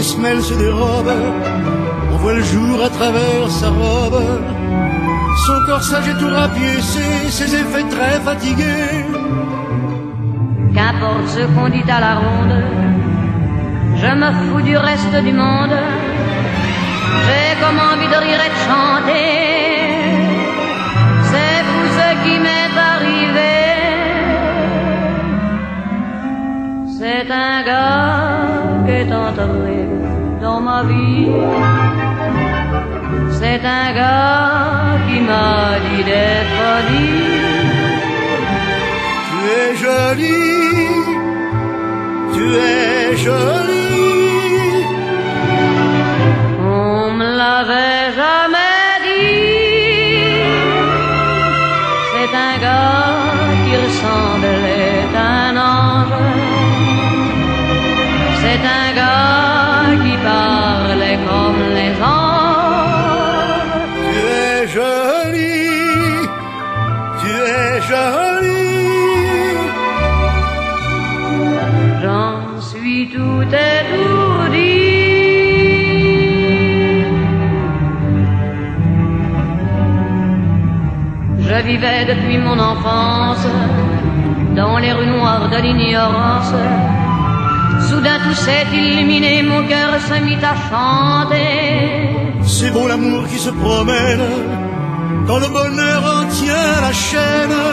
semelles 0.00 0.42
se 0.42 0.54
dérobent, 0.54 1.12
on 2.12 2.16
voit 2.16 2.34
le 2.34 2.42
jour 2.42 2.82
à 2.82 2.88
travers 2.88 3.50
sa 3.50 3.68
robe. 3.68 4.22
Son 5.46 5.60
corsage 5.66 6.08
est 6.08 6.18
tout 6.18 6.28
rapiécé, 6.28 7.00
ses 7.28 7.54
effets 7.54 7.88
très 7.90 8.20
fatigués. 8.20 9.04
Qu'importe 10.74 11.28
ce 11.28 11.40
qu'on 11.54 11.68
dit 11.68 11.84
à 11.90 12.00
la 12.00 12.14
ronde, 12.14 12.56
je 13.96 14.06
me 14.20 14.30
fous 14.40 14.62
du 14.62 14.76
reste 14.76 15.14
du 15.24 15.32
monde. 15.32 15.76
J'ai 17.24 17.60
comme 17.60 17.78
envie 17.78 18.08
de 18.08 18.18
rire 18.26 18.40
et 18.46 18.52
de 18.54 18.60
chanter. 18.68 19.32
C'est 21.30 21.60
tout 21.70 21.88
ce 21.98 22.08
qui 22.24 22.38
m'est 22.44 22.74
arrivé. 22.92 23.54
C'est 26.98 27.30
un 27.30 27.62
gars 27.64 28.22
qui 28.86 28.92
est 28.92 29.12
entré 29.12 29.81
dans 30.52 30.60
ma 30.60 30.82
vie. 30.90 31.30
C'est 33.38 33.62
un 33.80 33.88
gars 33.98 34.98
qui 35.06 35.18
m'a 35.28 35.56
dit 35.84 36.04
des 36.12 36.38
folies. 36.54 37.40
Tu 39.28 39.38
es 39.60 39.70
jolie, 39.84 40.96
tu 42.34 42.44
es 42.70 43.16
jolie. 43.26 44.84
On 46.80 47.02
me 47.18 47.28
l'avait 47.40 48.01
vivais 81.62 82.04
depuis 82.04 82.38
mon 82.38 82.58
enfance 82.58 83.46
dans 84.54 84.78
les 84.78 84.92
rues 84.92 85.06
noires 85.06 85.48
de 85.48 85.56
l'ignorance. 85.56 86.54
Soudain 87.88 88.18
tout 88.24 88.34
s'est 88.34 88.66
illuminé, 88.72 89.42
mon 89.42 89.66
cœur 89.66 89.90
se 90.08 90.16
mit 90.22 90.38
à 90.52 90.54
chanter. 90.68 92.42
C'est 92.44 92.70
beau 92.70 92.86
l'amour 92.88 93.26
qui 93.28 93.38
se 93.38 93.50
promène, 93.50 94.26
quand 95.26 95.38
le 95.38 95.48
bonheur 95.48 96.02
en 96.16 96.82
la 96.86 96.92
chaîne. 96.92 97.71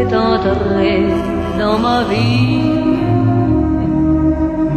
Est 0.00 0.14
entré 0.14 0.92
dans 1.58 1.78
ma 1.78 1.98
vie. 2.10 2.60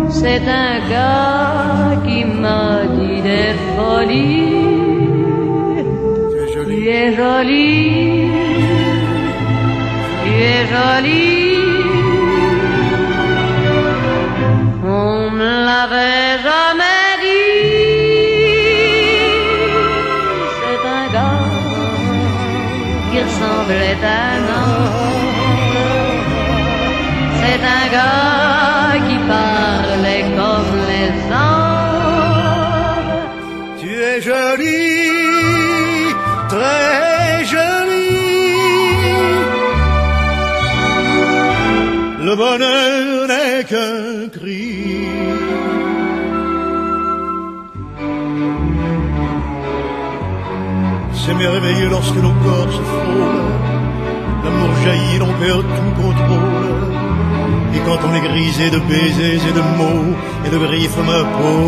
C'est 0.09 0.45
un 0.65 0.75
gars 0.93 2.01
qui 2.05 2.19
m'a 2.41 2.67
dit 2.97 3.21
des 3.29 3.51
folies. 3.73 4.63
Tu 5.75 5.79
es 5.79 6.51
Tu 6.51 6.53
jolie, 6.53 6.87
es 6.87 7.15
jolie, 7.15 8.31
tu 10.23 10.31
es 10.51 10.61
jolie. 10.73 11.42
C'est 51.43 51.49
merveilleux 51.49 51.89
lorsque 51.89 52.15
nos 52.15 52.31
corps 52.31 52.71
se 52.71 52.81
frôlent. 52.81 53.51
L'amour 54.45 54.73
jaillit, 54.81 55.19
l'on 55.19 55.33
perd 55.41 55.63
tout 55.77 56.01
contrôle. 56.01 56.69
Et 57.75 57.79
quand 57.85 57.99
on 58.07 58.15
est 58.15 58.21
grisé 58.21 58.69
de 58.69 58.79
baisers 58.79 59.45
et 59.49 59.51
de 59.51 59.63
mots 59.77 60.15
et 60.45 60.49
de 60.49 60.57
griffes, 60.57 60.97
ma 61.05 61.21
peau 61.35 61.65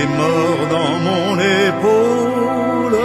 est 0.00 0.08
mort 0.20 0.62
dans 0.74 0.92
mon 1.06 1.38
épaule. 1.68 2.98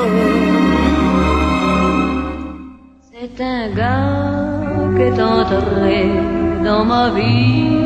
C'est 3.11 3.43
un 3.43 3.69
gars 3.75 4.95
qui 4.95 5.01
est 5.03 5.21
entré 5.21 6.09
dans 6.65 6.83
ma 6.83 7.11
vie. 7.11 7.77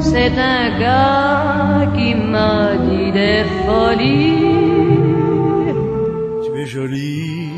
C'est 0.00 0.32
un 0.38 0.80
gars 0.80 1.92
qui 1.94 2.14
m'a 2.14 2.76
dit 2.88 3.12
des 3.12 3.44
folies. 3.66 4.89
Jolie, 6.72 7.50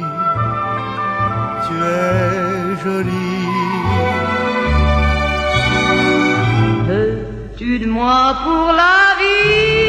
tu 1.66 1.74
es 1.74 2.82
jolie. 2.82 3.48
Veux-tu 6.88 7.78
de 7.80 7.86
moi 7.88 8.34
pour 8.42 8.72
la 8.72 8.96
vie? 9.20 9.81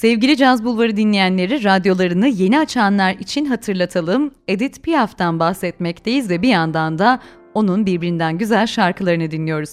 Sevgili 0.00 0.36
Caz 0.36 0.64
Bulvarı 0.64 0.96
dinleyenleri, 0.96 1.64
radyolarını 1.64 2.28
yeni 2.28 2.58
açanlar 2.58 3.12
için 3.12 3.44
hatırlatalım. 3.44 4.30
Edith 4.48 4.80
Piaf'tan 4.82 5.38
bahsetmekteyiz 5.38 6.30
ve 6.30 6.42
bir 6.42 6.48
yandan 6.48 6.98
da 6.98 7.20
onun 7.54 7.86
birbirinden 7.86 8.38
güzel 8.38 8.66
şarkılarını 8.66 9.30
dinliyoruz. 9.30 9.70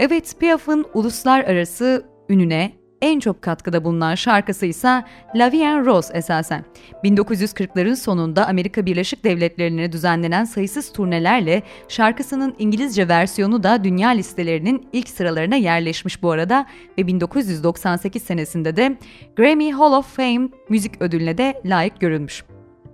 Evet, 0.00 0.34
Piaf'ın 0.40 0.86
uluslararası 0.94 2.06
ününe 2.28 2.72
en 3.02 3.20
çok 3.20 3.42
katkıda 3.42 3.84
bulunan 3.84 4.14
şarkısı 4.14 4.66
ise 4.66 5.04
La 5.34 5.52
Vie 5.52 5.64
en 5.64 5.86
Rose 5.86 6.14
esasen. 6.14 6.64
1940'ların 7.04 7.96
sonunda 7.96 8.46
Amerika 8.46 8.86
Birleşik 8.86 9.24
Devletleri'ne 9.24 9.92
düzenlenen 9.92 10.44
sayısız 10.44 10.92
turnelerle 10.92 11.62
şarkısının 11.88 12.54
İngilizce 12.58 13.08
versiyonu 13.08 13.62
da 13.62 13.84
dünya 13.84 14.08
listelerinin 14.08 14.88
ilk 14.92 15.08
sıralarına 15.08 15.56
yerleşmiş 15.56 16.22
bu 16.22 16.30
arada 16.30 16.66
ve 16.98 17.06
1998 17.06 18.22
senesinde 18.22 18.76
de 18.76 18.98
Grammy 19.36 19.72
Hall 19.72 19.92
of 19.92 20.16
Fame 20.16 20.48
müzik 20.68 21.02
ödülüne 21.02 21.38
de 21.38 21.62
layık 21.64 22.00
görülmüş. 22.00 22.44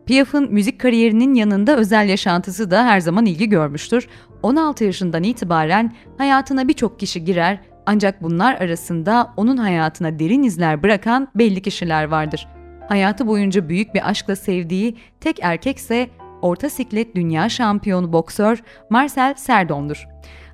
Piaf'ın 0.07 0.53
müzik 0.53 0.81
kariyerinin 0.81 1.35
yanında 1.35 1.77
özel 1.77 2.09
yaşantısı 2.09 2.71
da 2.71 2.87
her 2.87 3.01
zaman 3.01 3.27
ilgi 3.27 3.49
görmüştür. 3.49 4.09
16 4.43 4.85
yaşından 4.85 5.23
itibaren 5.23 5.93
hayatına 6.19 6.69
birçok 6.69 7.01
kişi 7.01 7.25
girer 7.25 7.61
ancak 7.87 8.23
bunlar 8.23 8.55
arasında 8.55 9.33
onun 9.37 9.57
hayatına 9.57 10.19
derin 10.19 10.43
izler 10.43 10.83
bırakan 10.83 11.29
belli 11.35 11.63
kişiler 11.63 12.05
vardır. 12.05 12.49
Hayatı 12.89 13.27
boyunca 13.27 13.69
büyük 13.69 13.95
bir 13.95 14.09
aşkla 14.09 14.37
sevdiği 14.37 14.97
tek 15.21 15.39
erkekse 15.43 16.11
orta 16.43 16.71
siklet 16.71 17.17
dünya 17.17 17.49
şampiyonu 17.49 18.13
boksör 18.13 18.63
Marcel 18.91 19.35
Serdon'dur. 19.35 20.09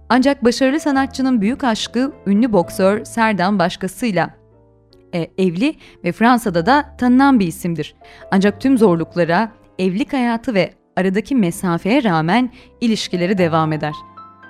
Ancak 0.09 0.45
başarılı 0.45 0.81
sanatçının 0.81 1.41
büyük 1.41 1.65
aşkı 1.65 2.13
ünlü 2.27 2.53
boksör 2.53 3.05
Serdan 3.05 3.59
başkasıyla 3.59 4.31
e, 5.15 5.31
evli 5.39 5.75
ve 6.05 6.13
Fransa'da 6.13 6.67
da 6.67 6.97
tanınan 6.99 7.41
bir 7.41 7.47
isimdir. 7.47 7.95
Ancak 8.31 8.61
tüm 8.61 8.79
zorluklara, 8.79 9.53
evlilik 9.79 10.13
hayatı 10.13 10.55
ve 10.55 10.75
aradaki 10.97 11.37
mesafeye 11.37 12.05
rağmen 12.05 12.51
ilişkileri 12.81 13.39
devam 13.39 13.73
eder. 13.73 13.95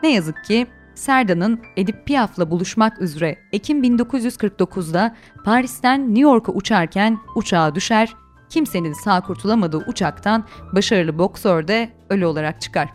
Ne 0.02 0.12
yazık 0.12 0.44
ki 0.44 0.66
Serdan'ın 1.00 1.60
Edip 1.76 2.06
Piaf'la 2.06 2.50
buluşmak 2.50 3.00
üzere 3.00 3.36
Ekim 3.52 3.84
1949'da 3.84 5.16
Paris'ten 5.44 6.08
New 6.08 6.20
York'a 6.20 6.52
uçarken 6.52 7.18
uçağa 7.36 7.74
düşer 7.74 8.14
kimsenin 8.48 8.92
sağ 8.92 9.20
kurtulamadığı 9.20 9.76
uçaktan 9.76 10.44
başarılı 10.72 11.18
boksör 11.18 11.68
de 11.68 11.90
ölü 12.10 12.26
olarak 12.26 12.60
çıkar. 12.60 12.88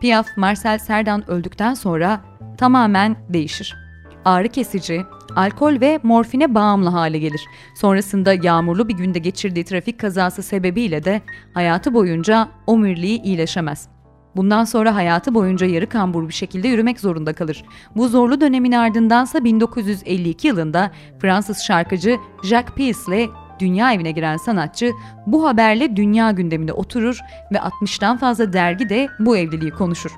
Piaf, 0.00 0.26
Marcel 0.36 0.78
Cerdan 0.86 1.30
öldükten 1.30 1.74
sonra 1.74 2.20
tamamen 2.58 3.16
değişir. 3.28 3.76
Ağrı 4.24 4.48
kesici, 4.48 5.02
alkol 5.36 5.80
ve 5.80 6.00
morfine 6.02 6.54
bağımlı 6.54 6.88
hale 6.88 7.18
gelir. 7.18 7.44
Sonrasında 7.76 8.34
yağmurlu 8.34 8.88
bir 8.88 8.94
günde 8.94 9.18
geçirdiği 9.18 9.64
trafik 9.64 10.00
kazası 10.00 10.42
sebebiyle 10.42 11.04
de 11.04 11.22
hayatı 11.54 11.94
boyunca 11.94 12.48
omuriliği 12.66 13.22
iyileşemez. 13.22 13.88
Bundan 14.36 14.64
sonra 14.64 14.94
hayatı 14.94 15.34
boyunca 15.34 15.66
yarı 15.66 15.88
kambur 15.88 16.28
bir 16.28 16.34
şekilde 16.34 16.68
yürümek 16.68 17.00
zorunda 17.00 17.32
kalır. 17.32 17.64
Bu 17.96 18.08
zorlu 18.08 18.40
dönemin 18.40 18.72
ardındansa 18.72 19.44
1952 19.44 20.48
yılında 20.48 20.90
Fransız 21.18 21.58
şarkıcı 21.58 22.18
Jacques 22.44 22.74
Pies'le 22.74 23.30
dünya 23.60 23.92
evine 23.92 24.10
giren 24.10 24.36
sanatçı 24.36 24.92
bu 25.26 25.46
haberle 25.46 25.96
dünya 25.96 26.30
gündemine 26.30 26.72
oturur 26.72 27.18
ve 27.52 27.58
60'tan 27.58 28.18
fazla 28.18 28.52
dergi 28.52 28.88
de 28.88 29.08
bu 29.18 29.36
evliliği 29.36 29.70
konuşur. 29.70 30.10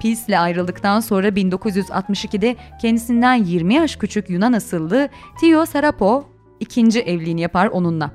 Pies'le 0.00 0.38
ayrıldıktan 0.38 1.00
sonra 1.00 1.28
1962'de 1.28 2.56
kendisinden 2.80 3.34
20 3.34 3.74
yaş 3.74 3.96
küçük 3.96 4.30
Yunan 4.30 4.52
asıllı 4.52 5.08
Tio 5.40 5.66
Sarapo 5.66 6.24
ikinci 6.60 7.00
evliliğini 7.00 7.40
yapar 7.40 7.66
onunla. 7.66 8.10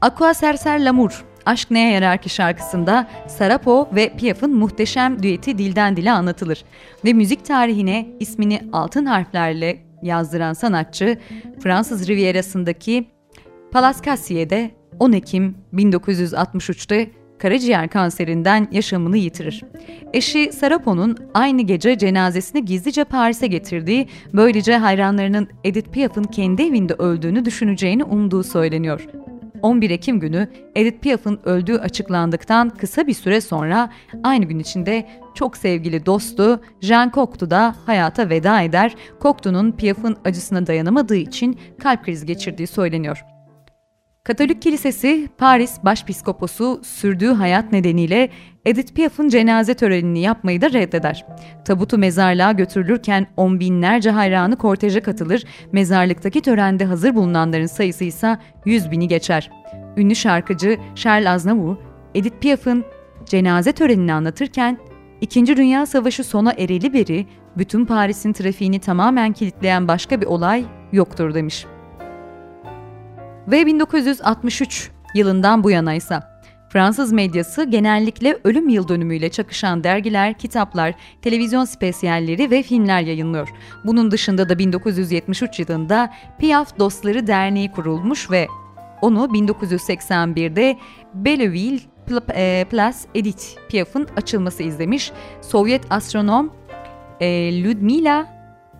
Aqua 0.00 0.34
Serser 0.34 0.84
Lamur 0.84 1.24
Aşk 1.46 1.70
Neye 1.70 1.90
Yarar 1.90 2.22
Ki 2.22 2.28
şarkısında 2.28 3.08
Sarapo 3.26 3.88
ve 3.94 4.12
Piaf'ın 4.16 4.54
muhteşem 4.54 5.22
düeti 5.22 5.58
dilden 5.58 5.96
dile 5.96 6.12
anlatılır 6.12 6.64
ve 7.04 7.12
müzik 7.12 7.44
tarihine 7.44 8.06
ismini 8.20 8.62
altın 8.72 9.06
harflerle 9.06 9.78
yazdıran 10.02 10.52
sanatçı 10.52 11.18
Fransız 11.62 12.08
Rivierası'ndaki 12.08 13.08
Palace 13.72 13.98
Cassier'de 14.04 14.70
10 14.98 15.12
Ekim 15.12 15.56
1963'te 15.74 17.10
karaciğer 17.38 17.88
kanserinden 17.88 18.68
yaşamını 18.72 19.16
yitirir. 19.16 19.64
Eşi 20.12 20.52
Sarapo'nun 20.52 21.16
aynı 21.34 21.62
gece 21.62 21.98
cenazesini 21.98 22.64
gizlice 22.64 23.04
Paris'e 23.04 23.46
getirdiği, 23.46 24.08
böylece 24.34 24.76
hayranlarının 24.76 25.48
Edith 25.64 25.90
Piaf'ın 25.90 26.24
kendi 26.24 26.62
evinde 26.62 26.94
öldüğünü 26.94 27.44
düşüneceğini 27.44 28.04
umduğu 28.04 28.42
söyleniyor. 28.42 29.06
11 29.62 29.90
Ekim 29.90 30.20
günü 30.20 30.48
Edith 30.74 31.00
Piaf'ın 31.00 31.40
öldüğü 31.44 31.78
açıklandıktan 31.78 32.70
kısa 32.70 33.06
bir 33.06 33.14
süre 33.14 33.40
sonra 33.40 33.90
aynı 34.24 34.44
gün 34.44 34.58
içinde 34.58 35.08
çok 35.34 35.56
sevgili 35.56 36.06
dostu 36.06 36.60
Jean 36.80 37.10
Cocteau 37.14 37.50
da 37.50 37.74
hayata 37.86 38.30
veda 38.30 38.62
eder. 38.62 38.94
Cocteau'nun 39.20 39.72
Piaf'ın 39.72 40.16
acısına 40.24 40.66
dayanamadığı 40.66 41.16
için 41.16 41.58
kalp 41.78 42.04
krizi 42.04 42.26
geçirdiği 42.26 42.66
söyleniyor. 42.66 43.24
Katolik 44.30 44.62
Kilisesi 44.62 45.28
Paris 45.38 45.84
Başpiskoposu 45.84 46.80
sürdüğü 46.84 47.28
hayat 47.28 47.72
nedeniyle 47.72 48.28
Edith 48.64 48.94
Piaf'ın 48.94 49.28
cenaze 49.28 49.74
törenini 49.74 50.20
yapmayı 50.20 50.60
da 50.60 50.72
reddeder. 50.72 51.26
Tabutu 51.64 51.98
mezarlığa 51.98 52.52
götürülürken 52.52 53.26
on 53.36 53.60
binlerce 53.60 54.10
hayranı 54.10 54.56
korteje 54.56 55.00
katılır, 55.00 55.44
mezarlıktaki 55.72 56.40
törende 56.40 56.84
hazır 56.84 57.14
bulunanların 57.14 57.66
sayısı 57.66 58.04
ise 58.04 58.38
yüz 58.64 58.90
bini 58.90 59.08
geçer. 59.08 59.50
Ünlü 59.96 60.14
şarkıcı 60.14 60.78
Charles 60.94 61.28
Aznavour, 61.28 61.76
Edith 62.14 62.36
Piaf'ın 62.40 62.84
cenaze 63.26 63.72
törenini 63.72 64.12
anlatırken, 64.12 64.78
İkinci 65.20 65.56
Dünya 65.56 65.86
Savaşı 65.86 66.24
sona 66.24 66.52
ereli 66.52 66.92
beri 66.92 67.26
bütün 67.58 67.84
Paris'in 67.84 68.32
trafiğini 68.32 68.78
tamamen 68.78 69.32
kilitleyen 69.32 69.88
başka 69.88 70.20
bir 70.20 70.26
olay 70.26 70.64
yoktur 70.92 71.34
demiş. 71.34 71.66
Ve 73.48 73.66
1963 73.66 74.90
yılından 75.14 75.64
bu 75.64 75.70
yana 75.70 75.94
ise 75.94 76.20
Fransız 76.68 77.12
medyası 77.12 77.64
genellikle 77.64 78.38
ölüm 78.44 78.68
yıl 78.68 78.88
dönümüyle 78.88 79.28
çakışan 79.28 79.84
dergiler, 79.84 80.38
kitaplar, 80.38 80.94
televizyon 81.22 81.64
spesiyalleri 81.64 82.50
ve 82.50 82.62
filmler 82.62 83.00
yayınlıyor. 83.00 83.48
Bunun 83.84 84.10
dışında 84.10 84.48
da 84.48 84.58
1973 84.58 85.58
yılında 85.60 86.12
Piaf 86.38 86.78
Dostları 86.78 87.26
Derneği 87.26 87.72
kurulmuş 87.72 88.30
ve 88.30 88.48
onu 89.02 89.24
1981'de 89.24 90.78
Belleville 91.14 91.80
e, 92.34 92.66
Place 92.70 92.98
Edith 93.14 93.44
Piaf'ın 93.68 94.08
açılması 94.16 94.62
izlemiş. 94.62 95.12
Sovyet 95.40 95.82
astronom 95.90 96.52
e, 97.20 97.62
Ludmila 97.64 98.26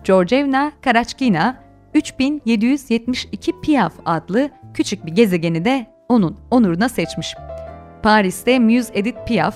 Georgievna 0.03 0.71
Karachkina 0.81 1.60
3772 1.93 3.61
Piaf 3.61 3.93
adlı 4.05 4.49
küçük 4.73 5.05
bir 5.05 5.11
gezegeni 5.11 5.65
de 5.65 5.87
onun 6.09 6.37
onuruna 6.51 6.89
seçmiş. 6.89 7.35
Paris'te 8.03 8.59
Muse 8.59 8.91
Edith 8.93 9.25
Piaf 9.27 9.55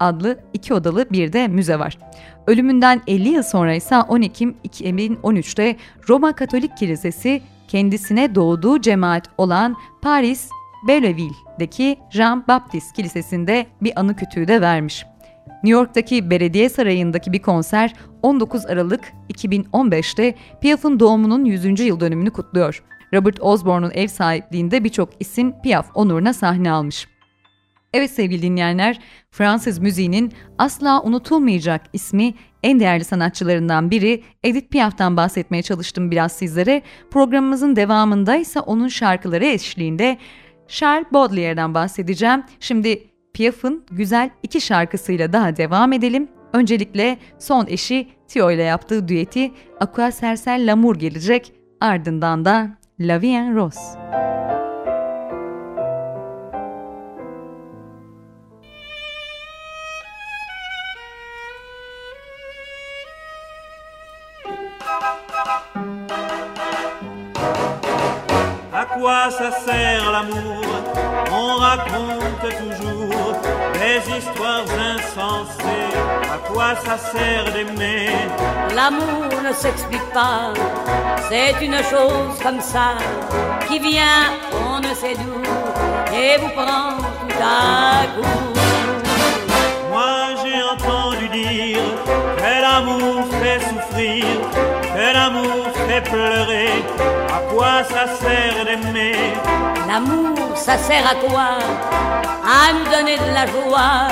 adlı 0.00 0.38
iki 0.52 0.74
odalı 0.74 1.10
bir 1.10 1.32
de 1.32 1.48
müze 1.48 1.78
var. 1.78 1.98
Ölümünden 2.46 3.02
50 3.06 3.28
yıl 3.28 3.42
sonra 3.42 3.74
ise 3.74 3.96
10 3.96 4.22
Ekim 4.22 4.56
2013'te 4.68 5.76
Roma 6.08 6.32
Katolik 6.32 6.76
Kilisesi 6.76 7.42
kendisine 7.68 8.34
doğduğu 8.34 8.80
cemaat 8.80 9.28
olan 9.38 9.76
Paris 10.02 10.48
Belleville'deki 10.88 11.98
Jean 12.10 12.44
Baptiste 12.48 12.92
Kilisesi'nde 12.96 13.66
bir 13.82 14.00
anı 14.00 14.16
kütüğü 14.16 14.48
de 14.48 14.60
vermiş. 14.60 15.06
New 15.46 15.70
York'taki 15.70 16.30
Belediye 16.30 16.68
Sarayı'ndaki 16.68 17.32
bir 17.32 17.42
konser 17.42 17.94
19 18.22 18.66
Aralık 18.66 19.12
2015'te 19.32 20.34
Piaf'ın 20.60 21.00
doğumunun 21.00 21.44
100. 21.44 21.80
yıl 21.80 22.00
dönümünü 22.00 22.30
kutluyor. 22.30 22.82
Robert 23.14 23.42
Osborne'un 23.42 23.90
ev 23.94 24.08
sahipliğinde 24.08 24.84
birçok 24.84 25.10
isim 25.20 25.52
Piaf 25.62 25.86
onuruna 25.94 26.32
sahne 26.32 26.70
almış. 26.70 27.06
Evet 27.94 28.10
sevgili 28.10 28.42
dinleyenler, 28.42 29.00
Fransız 29.30 29.78
müziğinin 29.78 30.32
asla 30.58 31.02
unutulmayacak 31.02 31.82
ismi 31.92 32.34
en 32.62 32.80
değerli 32.80 33.04
sanatçılarından 33.04 33.90
biri 33.90 34.22
Edith 34.44 34.70
Piaf'tan 34.70 35.16
bahsetmeye 35.16 35.62
çalıştım 35.62 36.10
biraz 36.10 36.32
sizlere. 36.32 36.82
Programımızın 37.10 37.76
devamında 37.76 38.36
ise 38.36 38.60
onun 38.60 38.88
şarkıları 38.88 39.46
eşliğinde 39.46 40.18
Charles 40.68 41.12
Baudelaire'den 41.12 41.74
bahsedeceğim. 41.74 42.42
Şimdi 42.60 43.09
Piaf'ın 43.34 43.84
güzel 43.90 44.30
iki 44.42 44.60
şarkısıyla 44.60 45.32
daha 45.32 45.56
devam 45.56 45.92
edelim. 45.92 46.28
Öncelikle 46.52 47.18
son 47.38 47.66
eşi 47.66 48.08
Tio 48.28 48.50
ile 48.50 48.62
yaptığı 48.62 49.08
düeti 49.08 49.50
Aqua 49.80 50.12
Sersel 50.12 50.70
Lamour 50.70 50.96
gelecek. 50.96 51.52
Ardından 51.80 52.44
da 52.44 52.70
La 53.00 53.20
Vie 53.20 53.36
en 53.36 53.56
Rose. 53.56 53.80
À 68.72 68.86
quoi 68.86 69.30
ça 69.30 69.50
sert 69.50 70.10
l'amour 70.10 70.69
On 71.42 71.56
raconte 71.56 72.48
toujours 72.62 73.34
des 73.82 74.00
histoires 74.18 74.70
insensées. 74.94 75.90
À 76.34 76.38
quoi 76.48 76.74
ça 76.84 76.98
sert 76.98 77.46
d'aimer? 77.54 78.10
L'amour 78.76 79.30
ne 79.42 79.52
s'explique 79.54 80.08
pas, 80.12 80.52
c'est 81.30 81.54
une 81.64 81.78
chose 81.92 82.36
comme 82.42 82.60
ça 82.60 82.90
qui 83.66 83.78
vient, 83.78 84.26
on 84.68 84.80
ne 84.80 84.92
sait 84.94 85.14
d'où, 85.14 85.40
et 86.14 86.36
vous 86.40 86.50
prend 86.50 86.98
tout 87.20 87.42
à 87.42 88.06
coup. 88.14 88.38
Moi 89.92 90.16
j'ai 90.42 90.62
entendu 90.74 91.26
dire 91.30 91.88
que 92.36 92.52
l'amour 92.64 93.24
fait 93.40 93.60
souffrir, 93.68 94.24
que 94.94 95.06
l'amour 95.14 95.59
fait 96.00 96.10
pleurer. 96.10 96.84
À 97.28 97.52
quoi 97.52 97.84
ça 97.84 98.06
sert 98.20 98.64
d'aimer? 98.64 99.16
L'amour, 99.86 100.56
ça 100.56 100.76
sert 100.78 101.04
à 101.06 101.14
quoi? 101.14 101.58
À 102.44 102.72
nous 102.72 102.84
donner 102.84 103.16
de 103.16 103.34
la 103.34 103.46
joie, 103.46 104.08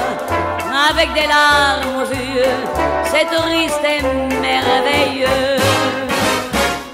avec 0.90 1.12
des 1.14 1.26
larmes 1.26 2.02
aux 2.02 2.10
yeux, 2.10 2.58
c'est 3.04 3.26
triste 3.26 3.80
et 3.84 4.02
merveilleux. 4.40 5.56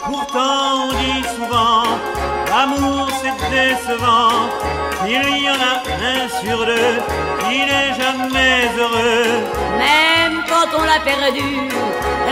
Pourtant 0.05 0.89
on 0.89 0.93
dit 0.93 1.25
souvent, 1.37 1.85
l'amour 2.51 3.09
c'est 3.21 3.51
décevant. 3.51 4.49
Il 5.07 5.45
y 5.45 5.51
en 5.51 5.55
a 5.55 5.75
un 6.13 6.29
sur 6.41 6.65
deux 6.65 6.99
qui 7.41 7.59
n'est 7.59 7.93
jamais 7.95 8.71
heureux. 8.79 9.45
Même 9.79 10.43
quand 10.49 10.79
on 10.79 10.85
l'a 10.85 11.01
perdu, 11.05 11.69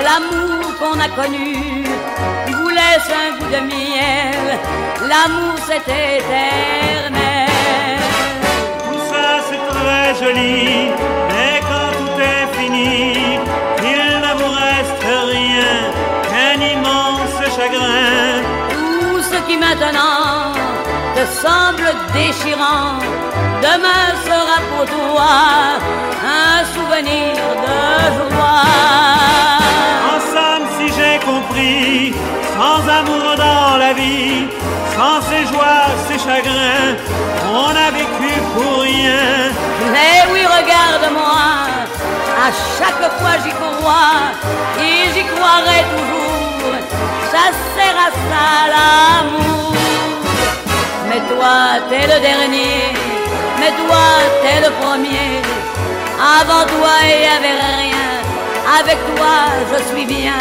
l'amour 0.03 0.79
qu'on 0.79 0.98
a 0.98 1.09
connu 1.09 1.85
laisse 2.92 3.11
un 3.24 3.38
goût 3.38 3.50
de 3.57 3.61
miel? 3.72 4.59
L'amour 5.11 5.57
c'est 5.66 5.87
éternel. 6.16 7.48
Tout 8.85 9.02
ça 9.11 9.26
c'est 9.48 9.64
très 9.72 10.09
joli, 10.20 10.90
mais 11.31 11.55
quand 11.68 11.90
tout 11.98 12.16
est 12.20 12.48
fini, 12.59 13.14
il 13.92 14.02
ne 14.24 14.33
vous 14.38 14.52
reste 14.66 15.05
rien 15.37 15.74
qu'un 16.28 16.59
immense 16.72 17.38
chagrin. 17.57 18.42
Tout 18.76 19.22
ce 19.31 19.38
qui 19.46 19.57
maintenant 19.57 20.52
te 21.14 21.20
te 21.20 21.24
semble 21.46 21.88
déchirant, 22.12 22.98
demain 23.66 24.07
sera 24.28 24.59
pour 24.70 24.85
toi 24.96 25.33
un 26.40 26.64
souvenir 26.74 27.41
regarde-moi, 41.12 41.44
à 42.37 42.51
chaque 42.79 43.05
fois 43.18 43.35
j'y 43.44 43.51
crois, 43.51 44.33
et 44.79 45.11
j'y 45.14 45.25
croirai 45.25 45.85
toujours, 45.94 46.75
ça 47.31 47.44
sert 47.75 47.96
à 47.96 48.11
ça 48.11 48.46
l'amour. 48.72 49.75
Mais 51.09 51.20
toi, 51.29 51.55
t'es 51.88 52.07
le 52.07 52.18
dernier, 52.20 52.94
mais 53.59 53.72
toi, 53.81 54.05
t'es 54.42 54.61
le 54.61 54.70
premier, 54.81 55.42
avant 56.40 56.64
toi, 56.66 56.94
il 57.03 57.18
n'y 57.20 57.27
avait 57.27 57.59
rien, 57.83 58.11
avec 58.81 58.98
toi, 59.14 59.37
je 59.70 59.94
suis 59.94 60.07
bien, 60.07 60.40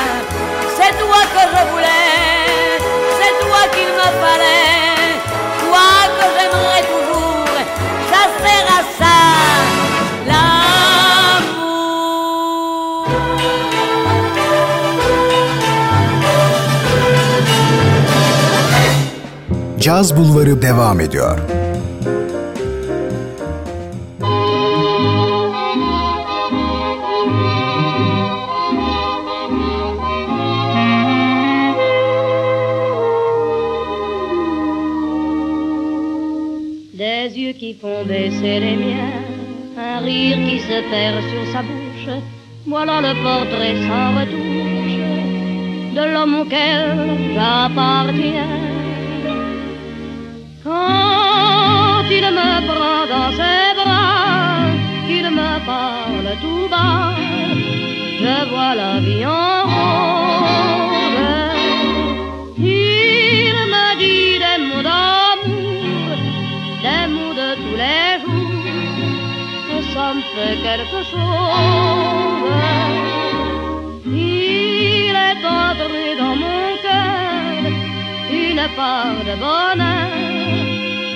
c'est 0.77 0.93
toi 0.97 1.21
que 1.33 1.43
je 1.53 1.61
voulais, 1.71 2.77
c'est 3.17 3.35
toi 3.45 3.61
qu'il 3.73 3.91
me 3.99 4.09
fallait, 4.23 5.19
toi 5.65 5.89
que 6.17 6.25
j'aimerais 6.35 6.83
toujours, 6.93 7.51
ça 8.11 8.21
sert 8.43 8.67
à 8.67 8.70
Caz 19.81 20.17
Bulvarı 20.17 20.61
devam 20.61 20.99
ediyor. 20.99 21.39
Des 36.93 37.37
yeux 37.37 37.53
qui 37.53 37.73
font 37.81 38.09
baisser 38.09 38.59
les 38.61 38.77
miens, 38.77 39.11
un 39.77 40.05
rire 40.05 40.37
qui 40.47 40.59
se 40.59 40.81
perd 40.91 41.21
sur 41.31 41.53
sa 41.53 41.61
bouche, 41.61 42.21
voilà 42.67 43.01
le 43.01 43.13
portrait 43.23 43.77
sans 43.87 44.09
retouche 44.19 44.97
de 45.95 46.13
l'homme 46.13 46.35
auquel 46.41 46.81
j'appartiens. 47.33 48.80
Il 52.13 52.25
me 52.39 52.51
prend 52.69 53.03
dans 53.13 53.31
ses 53.39 53.67
bras, 53.79 54.67
qu'il 55.07 55.27
me 55.39 55.51
parle 55.65 56.29
tout 56.43 56.67
bas, 56.69 57.15
je 58.23 58.35
vois 58.49 58.73
la 58.75 58.93
vie 58.99 59.25
en 59.25 59.63
rose. 59.73 60.91
Il 62.57 63.55
me 63.73 63.87
dit 64.01 64.33
des 64.43 64.57
mots 64.67 64.83
d'amour, 64.89 66.17
des 66.85 67.05
mots 67.13 67.35
de 67.41 67.49
tous 67.63 67.77
les 67.83 68.11
jours, 68.21 68.65
et 69.73 69.83
ça 69.93 70.07
me 70.15 70.21
fait 70.33 70.57
quelque 70.67 71.01
chose. 71.11 72.51
Il 74.05 75.15
est 75.29 75.43
entré 75.63 76.05
dans 76.21 76.35
mon 76.43 76.63
cœur 76.85 77.63
une 78.43 78.65
part 78.75 79.19
de 79.29 79.35
bonheur 79.45 80.10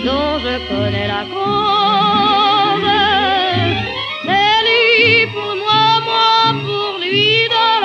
dont 0.05 0.37
je 0.45 0.55
connais 0.69 1.07
la 1.07 1.23
cause. 1.33 2.89
C'est 4.27 4.59
lui 4.67 5.25
pour 5.33 5.53
moi, 5.63 5.85
moi 6.09 6.29
pour 6.65 6.93
lui 7.03 7.29
dans 7.55 7.77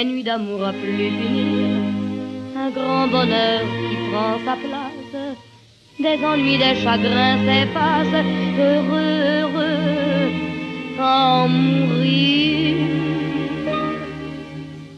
Des 0.00 0.06
nuits 0.06 0.24
d'amour 0.24 0.64
à 0.64 0.72
plus 0.72 1.10
finir, 1.18 1.76
un 2.56 2.70
grand 2.70 3.06
bonheur 3.06 3.60
qui 3.60 3.96
prend 4.08 4.36
sa 4.46 4.56
place. 4.64 5.14
Des 5.98 6.24
ennuis, 6.24 6.56
des 6.56 6.76
chagrins 6.82 7.36
s'effacent, 7.44 8.24
heureux, 8.58 9.14
heureux, 9.34 10.30
en 10.98 11.48
mourir. 11.48 12.76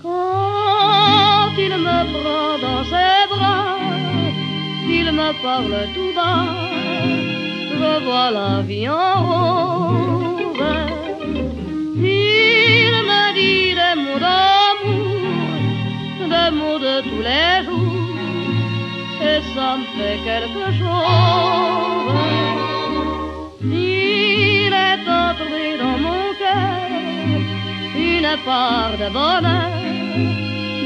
Quand 0.01 1.51
il 1.67 1.75
me 1.88 1.99
prend 2.15 2.53
dans 2.65 2.85
ses 2.93 3.23
bras, 3.33 3.79
il 4.99 5.07
me 5.11 5.43
parle 5.43 5.77
tout 5.95 6.12
bas, 6.15 6.47
je 7.73 8.05
vois 8.05 8.31
la 8.31 8.62
vie 8.62 8.88
en 8.88 9.15
rose. 9.27 10.21
Mots 16.61 16.79
de 16.79 16.95
tous 17.09 17.23
les 17.31 17.65
jours, 17.67 18.17
et 19.31 19.41
ça 19.55 19.69
me 19.79 19.85
fait 19.97 20.19
quelque 20.29 20.67
chose. 20.81 22.23
Il 23.65 24.73
est 24.88 25.07
entré 25.25 25.65
dans 25.83 25.99
mon 26.07 26.25
cœur 26.43 27.41
une 27.95 28.33
part 28.45 28.95
de 29.03 29.09
bonheur 29.19 29.73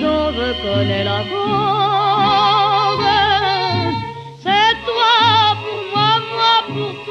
dont 0.03 0.29
je 0.39 0.49
connais 0.63 1.05
la 1.05 1.21
cause. 1.31 3.07
C'est 4.45 4.75
toi 4.89 5.17
pour 5.63 5.83
moi, 5.93 6.13
moi 6.35 6.57
pour 6.69 6.95
toi 7.05 7.06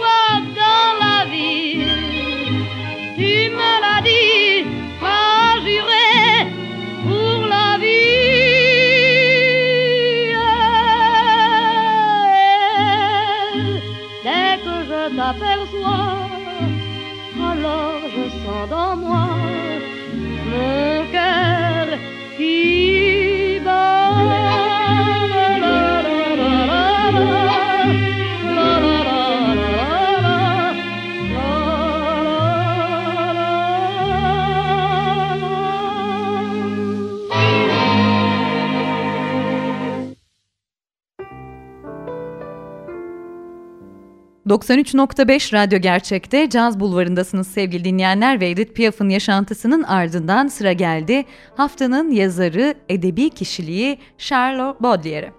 ...93.5 44.70 45.54
Radyo 45.54 45.80
Gerçek'te 45.80 46.50
Caz 46.50 46.80
Bulvarı'ndasınız 46.80 47.48
sevgili 47.48 47.86
dinleyenler 47.86 48.40
ve 48.40 48.50
Edith 48.50 48.74
Piaf'ın 48.74 49.10
yaşantısının 49.10 49.84
ardından 49.84 50.48
sıra 50.48 50.74
geldi 50.74 51.26
haftanın 51.58 52.12
yazarı, 52.12 52.74
edebi 52.90 53.30
kişiliği 53.30 53.98
Charles 54.18 54.76
Baudelaire'e. 54.80 55.32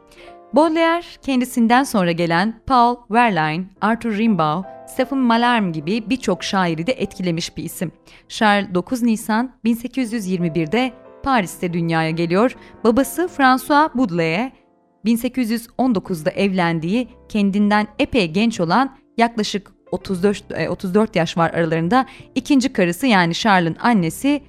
Baudelaire, 0.53 1.07
kendisinden 1.23 1.85
sonra 1.85 2.13
gelen 2.13 2.61
Paul 2.67 2.97
Verlaine, 3.11 3.65
Arthur 3.81 4.19
Rimbaud, 4.19 4.65
Stephen 4.89 5.19
Mallarmé 5.19 5.73
gibi 5.73 6.11
birçok 6.11 6.45
şairi 6.45 6.87
de 6.87 6.93
etkilemiş 6.93 7.57
bir 7.57 7.65
isim. 7.65 7.93
Charles 8.29 8.75
9 8.75 9.03
Nisan 9.03 9.53
1821'de 9.65 10.93
Paris'te 11.23 11.73
dünyaya 11.73 12.11
geliyor. 12.11 12.57
Babası 12.85 13.29
François 13.29 13.95
Baudelaire, 13.95 14.53
1819'da 15.05 16.31
evlendiği 16.31 17.09
kendinden 17.29 17.87
epey 17.99 18.31
genç 18.31 18.61
olan 18.61 18.97
yaklaşık 19.17 19.71
34 19.91 20.45
e, 20.51 20.69
34 20.69 21.17
yaş 21.17 21.37
var 21.37 21.51
aralarında 21.51 22.07
ikinci 22.35 22.73
karısı 22.73 23.07
yani 23.07 23.35
Charles'ın 23.35 23.77
annesi 23.81 24.43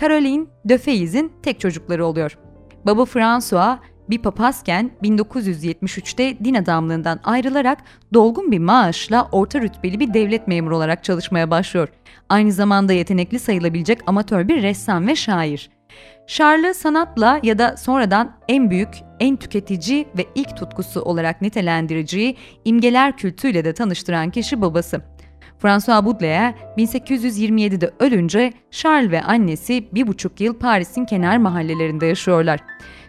Caroline 0.00 0.46
de 0.64 1.28
tek 1.42 1.60
çocukları 1.60 2.06
oluyor. 2.06 2.38
Baba 2.86 3.02
François 3.02 3.78
bir 4.10 4.18
papazken 4.18 4.90
1973'te 5.02 6.44
din 6.44 6.54
adamlığından 6.54 7.20
ayrılarak 7.24 7.78
dolgun 8.14 8.52
bir 8.52 8.58
maaşla 8.58 9.28
orta 9.32 9.60
rütbeli 9.60 10.00
bir 10.00 10.14
devlet 10.14 10.48
memuru 10.48 10.76
olarak 10.76 11.04
çalışmaya 11.04 11.50
başlıyor. 11.50 11.88
Aynı 12.28 12.52
zamanda 12.52 12.92
yetenekli 12.92 13.38
sayılabilecek 13.38 14.00
amatör 14.06 14.48
bir 14.48 14.62
ressam 14.62 15.06
ve 15.06 15.16
şair. 15.16 15.70
Charles'ı 16.26 16.80
sanatla 16.80 17.40
ya 17.42 17.58
da 17.58 17.76
sonradan 17.76 18.36
en 18.48 18.70
büyük, 18.70 18.94
en 19.20 19.36
tüketici 19.36 20.06
ve 20.18 20.26
ilk 20.34 20.56
tutkusu 20.56 21.00
olarak 21.00 21.42
nitelendireceği 21.42 22.36
imgeler 22.64 23.16
kültüyle 23.16 23.64
de 23.64 23.74
tanıştıran 23.74 24.30
kişi 24.30 24.60
babası. 24.60 25.02
François 25.58 26.04
Baudelaire 26.04 26.54
1827'de 26.78 27.90
ölünce 28.00 28.52
Charles 28.70 29.10
ve 29.10 29.22
annesi 29.22 29.88
bir 29.92 30.06
buçuk 30.06 30.40
yıl 30.40 30.54
Paris'in 30.54 31.04
kenar 31.04 31.36
mahallelerinde 31.36 32.06
yaşıyorlar. 32.06 32.60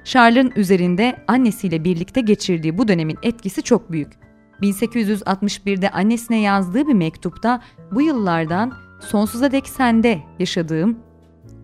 Charles'ın 0.03 0.53
üzerinde 0.55 1.15
annesiyle 1.27 1.83
birlikte 1.83 2.21
geçirdiği 2.21 2.77
bu 2.77 2.87
dönemin 2.87 3.17
etkisi 3.23 3.63
çok 3.63 3.91
büyük. 3.91 4.13
1861'de 4.61 5.89
annesine 5.89 6.39
yazdığı 6.41 6.87
bir 6.87 6.93
mektupta 6.93 7.61
bu 7.91 8.01
yıllardan 8.01 8.73
sonsuza 8.99 9.51
dek 9.51 9.67
sende 9.67 10.19
yaşadığım, 10.39 10.99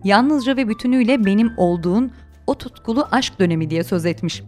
yalnızca 0.04 0.56
ve 0.56 0.68
bütünüyle 0.68 1.24
benim 1.24 1.52
olduğun 1.56 2.12
o 2.46 2.54
tutkulu 2.54 3.08
aşk 3.10 3.38
dönemi 3.38 3.70
diye 3.70 3.84
söz 3.84 4.06
etmiş. 4.06 4.42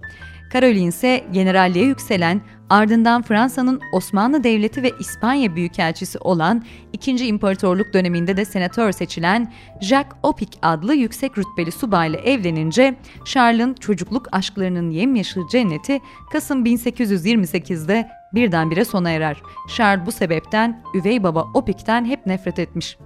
Caroline 0.53 0.89
ise 0.89 1.25
generalliğe 1.33 1.85
yükselen, 1.85 2.41
ardından 2.71 3.23
Fransa'nın 3.23 3.81
Osmanlı 3.93 4.45
Devleti 4.45 4.83
ve 4.83 4.93
İspanya 5.01 5.57
Büyükelçisi 5.57 6.19
olan 6.19 6.65
2. 6.93 7.27
İmparatorluk 7.27 7.95
döneminde 7.95 8.37
de 8.37 8.45
senatör 8.45 8.93
seçilen 8.93 9.53
Jacques 9.81 10.17
Opic 10.23 10.59
adlı 10.63 10.95
yüksek 10.95 11.39
rütbeli 11.39 11.73
subayla 11.73 12.19
evlenince 12.19 12.95
Charles'ın 13.25 13.75
çocukluk 13.75 14.29
aşklarının 14.33 14.91
yemyeşil 14.91 15.41
cenneti 15.51 16.01
Kasım 16.33 16.65
1828'de 16.65 18.09
birdenbire 18.35 18.85
sona 18.85 19.11
erer. 19.11 19.43
Charles 19.77 20.07
bu 20.07 20.13
sebepten 20.13 20.83
üvey 20.95 21.23
baba 21.23 21.47
Opic'ten 21.55 22.05
hep 22.05 22.27
nefret 22.27 22.59
etmiş. 22.59 22.99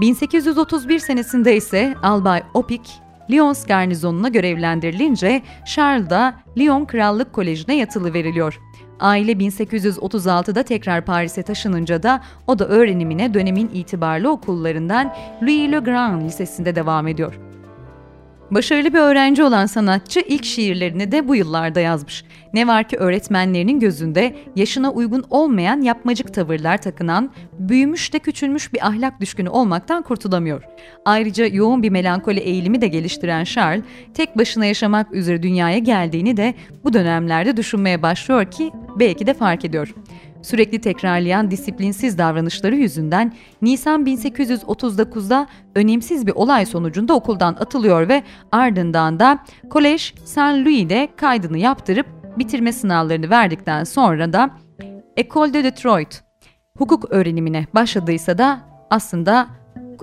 1831 0.00 0.98
senesinde 0.98 1.56
ise 1.56 1.94
Albay 2.02 2.42
Opic 2.54 2.90
Lyons 3.30 3.66
garnizonuna 3.66 4.28
görevlendirilince 4.28 5.42
Charles 5.66 6.10
da 6.10 6.34
Lyon 6.58 6.84
Krallık 6.84 7.32
Koleji'ne 7.32 7.76
yatılı 7.76 8.14
veriliyor. 8.14 8.60
Aile 9.00 9.32
1836'da 9.32 10.62
tekrar 10.62 11.04
Paris'e 11.04 11.42
taşınınca 11.42 12.02
da 12.02 12.22
o 12.46 12.58
da 12.58 12.68
öğrenimine 12.68 13.34
dönemin 13.34 13.70
itibarlı 13.74 14.30
okullarından 14.30 15.14
Louis 15.42 15.72
Le 15.72 15.78
Grand 15.78 16.22
Lisesi'nde 16.22 16.76
devam 16.76 17.08
ediyor. 17.08 17.47
Başarılı 18.50 18.92
bir 18.92 18.98
öğrenci 18.98 19.42
olan 19.42 19.66
sanatçı 19.66 20.20
ilk 20.20 20.44
şiirlerini 20.44 21.12
de 21.12 21.28
bu 21.28 21.36
yıllarda 21.36 21.80
yazmış. 21.80 22.24
Ne 22.54 22.66
var 22.66 22.88
ki 22.88 22.96
öğretmenlerinin 22.96 23.80
gözünde 23.80 24.36
yaşına 24.56 24.90
uygun 24.90 25.24
olmayan 25.30 25.80
yapmacık 25.80 26.34
tavırlar 26.34 26.82
takınan, 26.82 27.30
büyümüş 27.58 28.12
de 28.12 28.18
küçülmüş 28.18 28.72
bir 28.72 28.86
ahlak 28.86 29.20
düşkünü 29.20 29.48
olmaktan 29.48 30.02
kurtulamıyor. 30.02 30.62
Ayrıca 31.04 31.46
yoğun 31.46 31.82
bir 31.82 31.90
melankoli 31.90 32.40
eğilimi 32.40 32.80
de 32.80 32.88
geliştiren 32.88 33.44
Charles, 33.44 33.84
tek 34.14 34.38
başına 34.38 34.64
yaşamak 34.64 35.12
üzere 35.12 35.42
dünyaya 35.42 35.78
geldiğini 35.78 36.36
de 36.36 36.54
bu 36.84 36.92
dönemlerde 36.92 37.56
düşünmeye 37.56 38.02
başlıyor 38.02 38.50
ki 38.50 38.70
belki 38.98 39.26
de 39.26 39.34
fark 39.34 39.64
ediyor. 39.64 39.94
Sürekli 40.48 40.80
tekrarlayan 40.80 41.50
disiplinsiz 41.50 42.18
davranışları 42.18 42.76
yüzünden 42.76 43.32
Nisan 43.62 44.06
1839'da 44.06 45.46
önemsiz 45.74 46.26
bir 46.26 46.32
olay 46.32 46.66
sonucunda 46.66 47.14
okuldan 47.14 47.56
atılıyor 47.60 48.08
ve 48.08 48.22
ardından 48.52 49.20
da 49.20 49.38
Kolej 49.70 50.14
Saint 50.24 50.66
Louis'de 50.66 51.08
kaydını 51.16 51.58
yaptırıp 51.58 52.06
bitirme 52.38 52.72
sınavlarını 52.72 53.30
verdikten 53.30 53.84
sonra 53.84 54.32
da 54.32 54.50
École 55.16 55.52
de 55.52 55.64
Detroit 55.64 56.22
hukuk 56.78 57.12
öğrenimine 57.12 57.66
başladıysa 57.74 58.38
da 58.38 58.60
aslında 58.90 59.46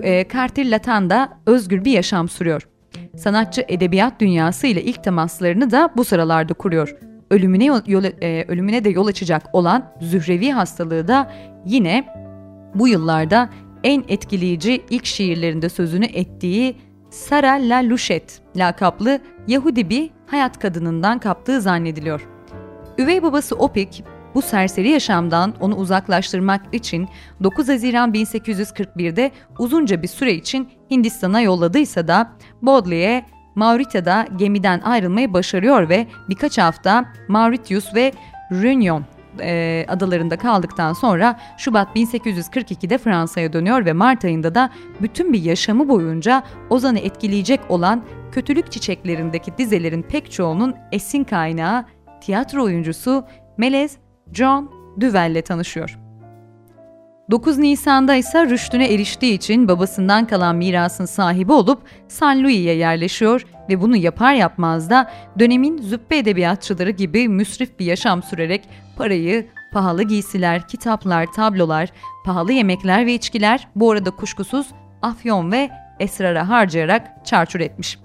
e, 0.02 0.28
Cartier 0.28 0.70
Latan'da 0.70 1.28
özgür 1.46 1.84
bir 1.84 1.92
yaşam 1.92 2.28
sürüyor. 2.28 2.68
Sanatçı 3.16 3.64
edebiyat 3.68 4.20
dünyası 4.20 4.66
ile 4.66 4.82
ilk 4.82 5.04
temaslarını 5.04 5.70
da 5.70 5.90
bu 5.96 6.04
sıralarda 6.04 6.54
kuruyor 6.54 7.15
ölümüne 7.30 7.64
yol, 7.64 8.04
e, 8.04 8.44
ölümüne 8.48 8.84
de 8.84 8.88
yol 8.88 9.06
açacak 9.06 9.42
olan 9.52 9.92
Zührevi 10.00 10.50
hastalığı 10.50 11.08
da 11.08 11.32
yine 11.66 12.04
bu 12.74 12.88
yıllarda 12.88 13.50
en 13.84 14.04
etkileyici 14.08 14.84
ilk 14.90 15.06
şiirlerinde 15.06 15.68
sözünü 15.68 16.04
ettiği 16.04 16.76
Sarah 17.10 17.60
La 17.60 17.88
Louchette 17.88 18.34
lakaplı 18.56 19.20
Yahudi 19.48 19.90
bir 19.90 20.10
hayat 20.26 20.58
kadınından 20.58 21.18
kaptığı 21.18 21.60
zannediliyor. 21.60 22.28
Üvey 22.98 23.22
babası 23.22 23.56
Opik 23.56 24.04
bu 24.34 24.42
serseri 24.42 24.90
yaşamdan 24.90 25.54
onu 25.60 25.76
uzaklaştırmak 25.76 26.74
için 26.74 27.08
9 27.42 27.68
Haziran 27.68 28.12
1841'de 28.12 29.30
uzunca 29.58 30.02
bir 30.02 30.08
süre 30.08 30.34
için 30.34 30.68
Hindistan'a 30.90 31.40
yolladıysa 31.40 32.08
da 32.08 32.32
Baudelaire 32.62 33.24
Mauritia'da 33.56 34.26
gemiden 34.36 34.80
ayrılmayı 34.80 35.32
başarıyor 35.32 35.88
ve 35.88 36.06
birkaç 36.28 36.58
hafta 36.58 37.04
Mauritius 37.28 37.94
ve 37.94 38.12
Réunion 38.52 39.02
e, 39.40 39.84
adalarında 39.88 40.36
kaldıktan 40.36 40.92
sonra 40.92 41.40
Şubat 41.58 41.96
1842'de 41.96 42.98
Fransa'ya 42.98 43.52
dönüyor 43.52 43.84
ve 43.84 43.92
Mart 43.92 44.24
ayında 44.24 44.54
da 44.54 44.70
bütün 45.02 45.32
bir 45.32 45.42
yaşamı 45.42 45.88
boyunca 45.88 46.42
Ozan'ı 46.70 46.98
etkileyecek 46.98 47.60
olan 47.68 48.04
Kötülük 48.32 48.72
Çiçeklerindeki 48.72 49.58
dizelerin 49.58 50.02
pek 50.02 50.32
çoğunun 50.32 50.74
esin 50.92 51.24
kaynağı 51.24 51.84
tiyatro 52.20 52.64
oyuncusu 52.64 53.24
Melez 53.58 53.96
John 54.32 54.70
Duvel 55.00 55.30
ile 55.30 55.42
tanışıyor. 55.42 56.05
9 57.30 57.58
Nisan'da 57.58 58.14
ise 58.14 58.46
rüştüne 58.46 58.94
eriştiği 58.94 59.34
için 59.34 59.68
babasından 59.68 60.26
kalan 60.26 60.56
mirasın 60.56 61.04
sahibi 61.04 61.52
olup 61.52 61.82
San 62.08 62.42
Louis'e 62.42 62.70
yerleşiyor 62.70 63.46
ve 63.68 63.80
bunu 63.80 63.96
yapar 63.96 64.34
yapmaz 64.34 64.90
da 64.90 65.10
dönemin 65.38 65.82
züppe 65.82 66.18
edebiyatçıları 66.18 66.90
gibi 66.90 67.28
müsrif 67.28 67.78
bir 67.78 67.84
yaşam 67.84 68.22
sürerek 68.22 68.68
parayı, 68.96 69.46
pahalı 69.72 70.02
giysiler, 70.02 70.68
kitaplar, 70.68 71.26
tablolar, 71.32 71.92
pahalı 72.24 72.52
yemekler 72.52 73.06
ve 73.06 73.14
içkiler 73.14 73.68
bu 73.76 73.90
arada 73.90 74.10
kuşkusuz 74.10 74.66
afyon 75.02 75.52
ve 75.52 75.70
esrara 76.00 76.48
harcayarak 76.48 77.26
çarçur 77.26 77.60
etmiş. 77.60 77.98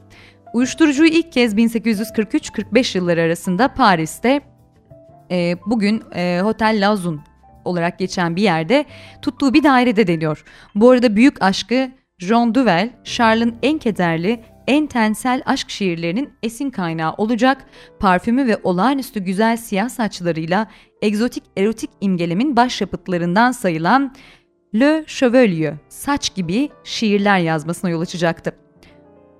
Uyuşturucuyu 0.53 1.09
ilk 1.09 1.31
kez 1.31 1.55
1843-45 1.55 2.97
yılları 2.97 3.21
arasında 3.21 3.73
Paris'te 3.73 4.41
e, 5.31 5.55
bugün 5.65 6.03
e, 6.15 6.39
Hotel 6.43 6.77
Lazun 6.81 7.21
olarak 7.65 7.99
geçen 7.99 8.35
bir 8.35 8.41
yerde 8.41 8.85
tuttuğu 9.21 9.53
bir 9.53 9.63
dairede 9.63 10.07
deniyor. 10.07 10.43
Bu 10.75 10.89
arada 10.89 11.15
büyük 11.15 11.41
aşkı 11.41 11.91
Jean 12.19 12.55
Duvel, 12.55 12.89
Charles'ın 13.03 13.55
en 13.63 13.77
kederli, 13.77 14.43
en 14.67 14.87
tensel 14.87 15.41
aşk 15.45 15.69
şiirlerinin 15.69 16.29
esin 16.43 16.69
kaynağı 16.69 17.13
olacak, 17.13 17.65
parfümü 17.99 18.47
ve 18.47 18.57
olağanüstü 18.63 19.19
güzel 19.19 19.57
siyah 19.57 19.89
saçlarıyla 19.89 20.67
egzotik 21.01 21.43
erotik 21.57 21.89
imgelemin 22.01 22.55
başyapıtlarından 22.55 23.51
sayılan 23.51 24.15
Le 24.75 25.03
Chevalier, 25.07 25.73
saç 25.89 26.35
gibi 26.35 26.69
şiirler 26.83 27.39
yazmasına 27.39 27.89
yol 27.89 28.01
açacaktı. 28.01 28.55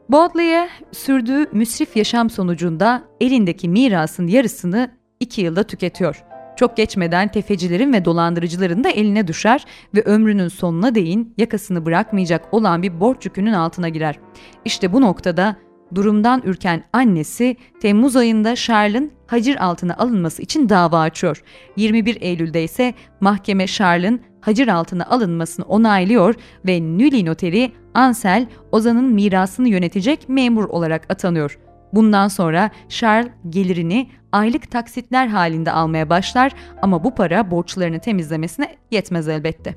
Baudelaire 0.10 0.70
sürdüğü 0.92 1.48
müsrif 1.52 1.98
yaşam 1.98 2.30
sonucunda 2.30 3.04
elindeki 3.22 3.70
mirasın 3.70 4.28
yarısını 4.28 4.92
iki 5.20 5.42
yılda 5.42 5.64
tüketiyor. 5.64 6.31
Çok 6.56 6.78
geçmeden 6.78 7.28
tefecilerin 7.28 7.94
ve 7.94 8.06
dolandırıcıların 8.06 8.84
da 8.84 8.90
eline 8.90 9.28
düşer 9.28 9.66
ve 9.96 10.02
ömrünün 10.02 10.48
sonuna 10.48 10.96
değin 10.96 11.34
yakasını 11.38 11.86
bırakmayacak 11.86 12.54
olan 12.54 12.84
bir 12.84 13.00
borç 13.00 13.26
yükünün 13.26 13.54
altına 13.54 13.90
girer. 13.90 14.20
İşte 14.66 14.94
bu 14.94 15.02
noktada 15.02 15.56
durumdan 15.96 16.42
ürken 16.46 16.84
annesi 16.94 17.56
Temmuz 17.82 18.16
ayında 18.16 18.56
Charles'ın 18.56 19.12
hacir 19.28 19.66
altına 19.66 19.96
alınması 19.98 20.42
için 20.42 20.70
dava 20.70 21.00
açıyor. 21.00 21.44
21 21.76 22.18
Eylül'de 22.22 22.64
ise 22.64 22.94
mahkeme 23.20 23.68
Charles'ın 23.68 24.22
hacir 24.42 24.68
altına 24.68 25.06
alınmasını 25.06 25.66
onaylıyor 25.66 26.36
ve 26.66 26.82
Nüli 26.82 27.26
noteri 27.26 27.72
Ansel 27.94 28.48
Ozan'ın 28.72 29.14
mirasını 29.14 29.70
yönetecek 29.70 30.30
memur 30.30 30.64
olarak 30.64 31.12
atanıyor. 31.12 31.60
Bundan 31.94 32.28
sonra 32.28 32.70
Charles 32.90 33.32
gelirini 33.50 34.10
aylık 34.32 34.72
taksitler 34.72 35.28
halinde 35.28 35.72
almaya 35.72 36.10
başlar 36.10 36.52
ama 36.82 37.04
bu 37.04 37.16
para 37.16 37.52
borçlarını 37.52 38.00
temizlemesine 38.00 38.76
yetmez 38.92 39.28
elbette. 39.28 39.76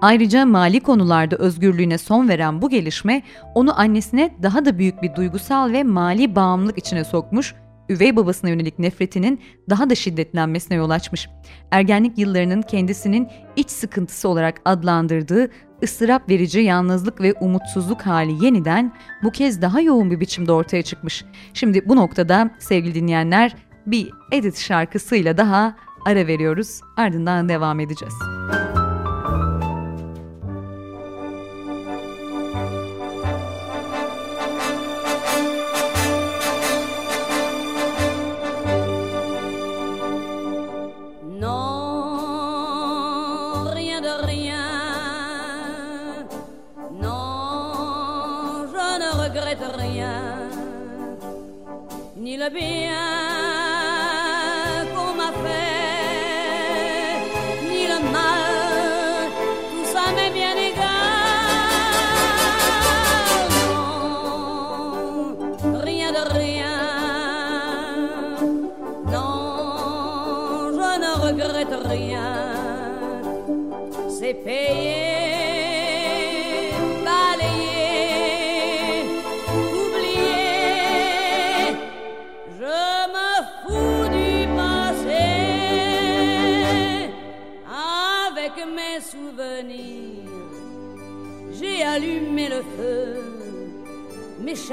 Ayrıca 0.00 0.46
mali 0.46 0.80
konularda 0.80 1.36
özgürlüğüne 1.36 1.98
son 1.98 2.28
veren 2.28 2.62
bu 2.62 2.70
gelişme 2.70 3.22
onu 3.54 3.80
annesine 3.80 4.30
daha 4.42 4.64
da 4.64 4.78
büyük 4.78 5.02
bir 5.02 5.14
duygusal 5.14 5.72
ve 5.72 5.82
mali 5.82 6.36
bağımlılık 6.36 6.78
içine 6.78 7.04
sokmuş, 7.04 7.54
üvey 7.88 8.16
babasına 8.16 8.50
yönelik 8.50 8.78
nefretinin 8.78 9.40
daha 9.70 9.90
da 9.90 9.94
şiddetlenmesine 9.94 10.76
yol 10.76 10.90
açmış. 10.90 11.28
Ergenlik 11.70 12.18
yıllarının 12.18 12.62
kendisinin 12.62 13.28
iç 13.56 13.70
sıkıntısı 13.70 14.28
olarak 14.28 14.60
adlandırdığı 14.64 15.50
ıstırap 15.84 16.28
verici 16.28 16.60
yalnızlık 16.60 17.20
ve 17.20 17.32
umutsuzluk 17.32 18.02
hali 18.02 18.44
yeniden 18.44 18.92
bu 19.22 19.30
kez 19.30 19.62
daha 19.62 19.80
yoğun 19.80 20.10
bir 20.10 20.20
biçimde 20.20 20.52
ortaya 20.52 20.82
çıkmış. 20.82 21.24
Şimdi 21.54 21.88
bu 21.88 21.96
noktada 21.96 22.50
sevgili 22.58 22.94
dinleyenler 22.94 23.56
bir 23.86 24.10
Edith 24.32 24.58
şarkısıyla 24.58 25.36
daha 25.36 25.76
ara 26.06 26.26
veriyoruz. 26.26 26.80
Ardından 26.96 27.48
devam 27.48 27.80
edeceğiz. 27.80 28.14
regrette 49.34 49.76
rien, 49.76 50.48
ni 52.16 52.36
le 52.36 52.48
bien. 52.50 53.53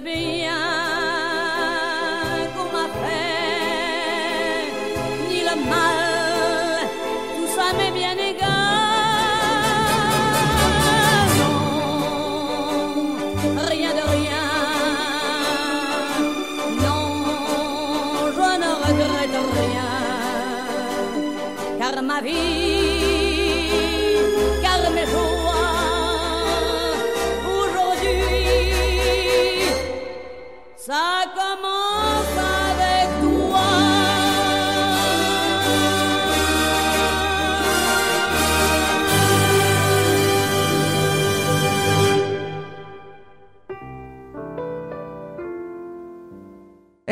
bien 0.00 0.69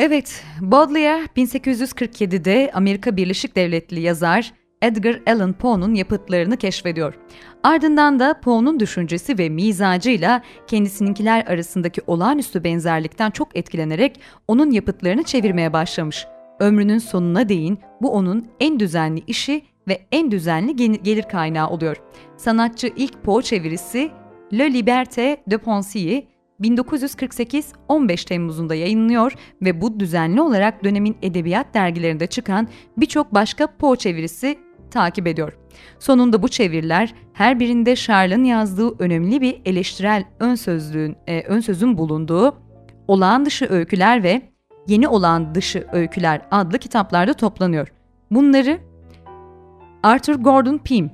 Evet, 0.01 0.43
Baudelaire 0.61 1.25
1847'de 1.37 2.71
Amerika 2.73 3.17
Birleşik 3.17 3.55
Devletli 3.55 3.99
yazar 3.99 4.53
Edgar 4.81 5.19
Allan 5.27 5.53
Poe'nun 5.53 5.93
yapıtlarını 5.93 6.57
keşfediyor. 6.57 7.13
Ardından 7.63 8.19
da 8.19 8.39
Poe'nun 8.41 8.79
düşüncesi 8.79 9.37
ve 9.37 9.49
mizacıyla 9.49 10.41
kendisininkiler 10.67 11.45
arasındaki 11.45 12.01
olağanüstü 12.07 12.63
benzerlikten 12.63 13.31
çok 13.31 13.57
etkilenerek 13.57 14.19
onun 14.47 14.71
yapıtlarını 14.71 15.23
çevirmeye 15.23 15.73
başlamış. 15.73 16.25
Ömrünün 16.59 16.97
sonuna 16.97 17.49
değin 17.49 17.79
bu 18.01 18.11
onun 18.11 18.47
en 18.59 18.79
düzenli 18.79 19.23
işi 19.27 19.61
ve 19.87 20.01
en 20.11 20.31
düzenli 20.31 20.75
gelir 21.03 21.23
kaynağı 21.23 21.69
oluyor. 21.69 21.97
Sanatçı 22.37 22.87
ilk 22.95 23.23
Poe 23.23 23.41
çevirisi 23.41 24.11
Le 24.53 24.67
Liberté 24.67 25.37
de 25.47 25.57
Pensier 25.57 26.23
1948 26.59 27.73
15 27.87 28.25
Temmuz'unda 28.25 28.75
yayınlıyor 28.75 29.33
ve 29.61 29.81
bu 29.81 29.99
düzenli 29.99 30.41
olarak 30.41 30.83
dönemin 30.83 31.17
edebiyat 31.21 31.73
dergilerinde 31.73 32.27
çıkan 32.27 32.67
birçok 32.97 33.33
başka 33.33 33.67
Poe 33.67 33.95
çevirisi 33.95 34.57
takip 34.91 35.27
ediyor. 35.27 35.57
Sonunda 35.99 36.43
bu 36.43 36.47
çeviriler 36.47 37.13
her 37.33 37.59
birinde 37.59 37.95
Charles'ın 37.95 38.43
yazdığı 38.43 39.03
önemli 39.03 39.41
bir 39.41 39.61
eleştirel 39.65 40.23
ön 40.39 40.55
sözlüğün 40.55 41.15
e, 41.27 41.41
ön 41.41 41.59
sözün 41.59 41.97
bulunduğu 41.97 42.57
Olağan 43.07 43.45
Dışı 43.45 43.67
Öyküler 43.69 44.23
ve 44.23 44.41
Yeni 44.87 45.07
Olağan 45.07 45.55
Dışı 45.55 45.87
Öyküler 45.91 46.41
adlı 46.51 46.77
kitaplarda 46.77 47.33
toplanıyor. 47.33 47.87
Bunları 48.31 48.79
Arthur 50.03 50.35
Gordon 50.35 50.77
Pym, 50.77 51.11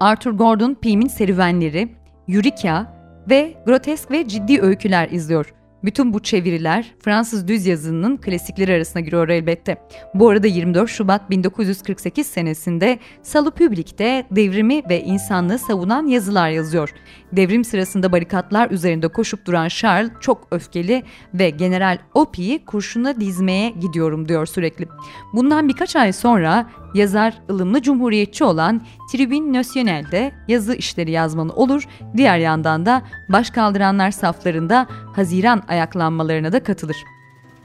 Arthur 0.00 0.30
Gordon 0.30 0.74
Pym'in 0.74 1.08
serüvenleri, 1.08 1.88
Eureka 2.28 2.99
ve 3.30 3.54
grotesk 3.66 4.10
ve 4.10 4.28
ciddi 4.28 4.60
öyküler 4.60 5.08
izliyor. 5.08 5.54
Bütün 5.84 6.12
bu 6.12 6.20
çeviriler 6.20 6.94
Fransız 7.04 7.48
düz 7.48 7.66
yazının 7.66 8.16
klasikleri 8.16 8.74
arasına 8.74 9.02
giriyor 9.02 9.28
elbette. 9.28 9.76
Bu 10.14 10.28
arada 10.28 10.46
24 10.46 10.90
Şubat 10.90 11.30
1948 11.30 12.26
senesinde 12.26 12.98
Salı 13.22 13.50
Publik'te 13.50 14.26
devrimi 14.30 14.82
ve 14.88 15.02
insanlığı 15.02 15.58
savunan 15.58 16.06
yazılar 16.06 16.50
yazıyor. 16.50 16.94
Devrim 17.32 17.64
sırasında 17.64 18.12
barikatlar 18.12 18.70
üzerinde 18.70 19.08
koşup 19.08 19.46
duran 19.46 19.68
Charles 19.68 20.10
çok 20.20 20.48
öfkeli 20.50 21.02
ve 21.34 21.50
General 21.50 21.98
Opie'yi 22.14 22.64
kurşuna 22.64 23.20
dizmeye 23.20 23.70
gidiyorum 23.70 24.28
diyor 24.28 24.46
sürekli. 24.46 24.88
Bundan 25.32 25.68
birkaç 25.68 25.96
ay 25.96 26.12
sonra 26.12 26.66
yazar 26.94 27.34
ılımlı 27.50 27.82
cumhuriyetçi 27.82 28.44
olan 28.44 28.82
Tribune 29.12 29.58
National'de 29.58 30.32
yazı 30.48 30.74
işleri 30.74 31.10
yazmanı 31.10 31.52
olur, 31.52 31.84
diğer 32.16 32.38
yandan 32.38 32.86
da 32.86 33.02
baş 33.28 33.50
kaldıranlar 33.50 34.10
saflarında 34.10 34.86
Haziran 35.16 35.62
ayaklanmalarına 35.68 36.52
da 36.52 36.62
katılır. 36.62 36.96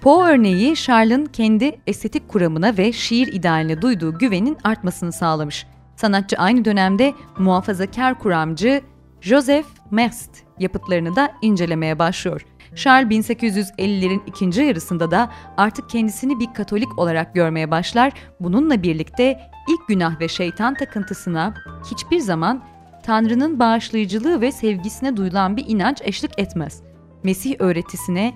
Poe 0.01 0.25
örneği 0.25 0.75
Charles'ın 0.75 1.25
kendi 1.25 1.79
estetik 1.87 2.27
kuramına 2.27 2.77
ve 2.77 2.91
şiir 2.91 3.27
idealine 3.27 3.81
duyduğu 3.81 4.17
güvenin 4.17 4.57
artmasını 4.63 5.11
sağlamış. 5.11 5.67
Sanatçı 5.95 6.37
aynı 6.37 6.65
dönemde 6.65 7.13
muhafazakar 7.37 8.19
kuramcı 8.19 8.81
Joseph 9.25 9.65
Merst 9.91 10.31
yapıtlarını 10.59 11.15
da 11.15 11.33
incelemeye 11.41 11.99
başlıyor. 11.99 12.45
Charles 12.75 13.09
1850'lerin 13.09 14.21
ikinci 14.27 14.61
yarısında 14.61 15.11
da 15.11 15.31
artık 15.57 15.89
kendisini 15.89 16.39
bir 16.39 16.53
Katolik 16.53 16.99
olarak 16.99 17.35
görmeye 17.35 17.71
başlar. 17.71 18.13
Bununla 18.39 18.83
birlikte 18.83 19.39
ilk 19.69 19.87
günah 19.87 20.19
ve 20.19 20.27
şeytan 20.27 20.73
takıntısına 20.73 21.53
hiçbir 21.91 22.19
zaman 22.19 22.63
Tanrı'nın 23.03 23.59
bağışlayıcılığı 23.59 24.41
ve 24.41 24.51
sevgisine 24.51 25.17
duyulan 25.17 25.57
bir 25.57 25.65
inanç 25.67 26.01
eşlik 26.03 26.39
etmez. 26.39 26.81
Mesih 27.23 27.55
öğretisine 27.59 28.33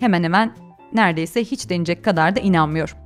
hemen 0.00 0.22
hemen 0.22 0.56
neredeyse 0.92 1.44
hiç 1.44 1.70
denecek 1.70 2.04
kadar 2.04 2.36
da 2.36 2.40
inanmıyor. 2.40 3.01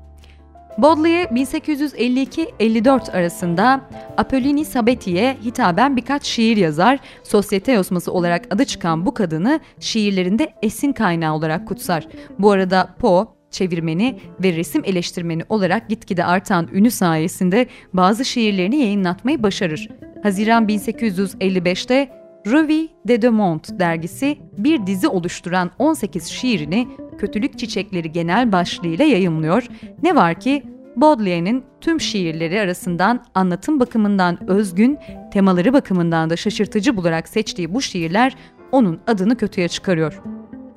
Baudelaire 0.78 1.24
1852-54 1.24 3.12
arasında 3.12 3.80
Apollini 4.16 4.64
Sabeti'ye 4.64 5.36
hitaben 5.44 5.96
birkaç 5.96 6.24
şiir 6.24 6.56
yazar, 6.56 6.98
sosyete 7.22 7.72
yosması 7.72 8.12
olarak 8.12 8.44
adı 8.50 8.64
çıkan 8.64 9.06
bu 9.06 9.14
kadını 9.14 9.60
şiirlerinde 9.80 10.52
esin 10.62 10.92
kaynağı 10.92 11.34
olarak 11.34 11.68
kutsar. 11.68 12.08
Bu 12.38 12.50
arada 12.50 12.94
Poe, 12.98 13.26
çevirmeni 13.50 14.20
ve 14.42 14.52
resim 14.52 14.82
eleştirmeni 14.84 15.42
olarak 15.48 15.88
gitgide 15.88 16.24
artan 16.24 16.68
ünü 16.72 16.90
sayesinde 16.90 17.66
bazı 17.92 18.24
şiirlerini 18.24 18.76
yayınlatmayı 18.76 19.42
başarır. 19.42 19.88
Haziran 20.22 20.66
1855'te 20.66 22.25
Revue 22.46 22.88
de 23.08 23.22
Deux 23.22 23.78
dergisi 23.78 24.38
bir 24.58 24.86
dizi 24.86 25.08
oluşturan 25.08 25.70
18 25.78 26.26
şiirini 26.26 26.88
Kötülük 27.18 27.58
Çiçekleri 27.58 28.12
genel 28.12 28.52
başlığıyla 28.52 29.04
yayımlıyor. 29.04 29.66
Ne 30.02 30.16
var 30.16 30.40
ki 30.40 30.62
Baudelaire'nin 30.96 31.64
tüm 31.80 32.00
şiirleri 32.00 32.60
arasından 32.60 33.24
anlatım 33.34 33.80
bakımından 33.80 34.50
özgün, 34.50 34.98
temaları 35.32 35.72
bakımından 35.72 36.30
da 36.30 36.36
şaşırtıcı 36.36 36.96
bularak 36.96 37.28
seçtiği 37.28 37.74
bu 37.74 37.82
şiirler 37.82 38.36
onun 38.72 39.00
adını 39.06 39.36
kötüye 39.36 39.68
çıkarıyor. 39.68 40.22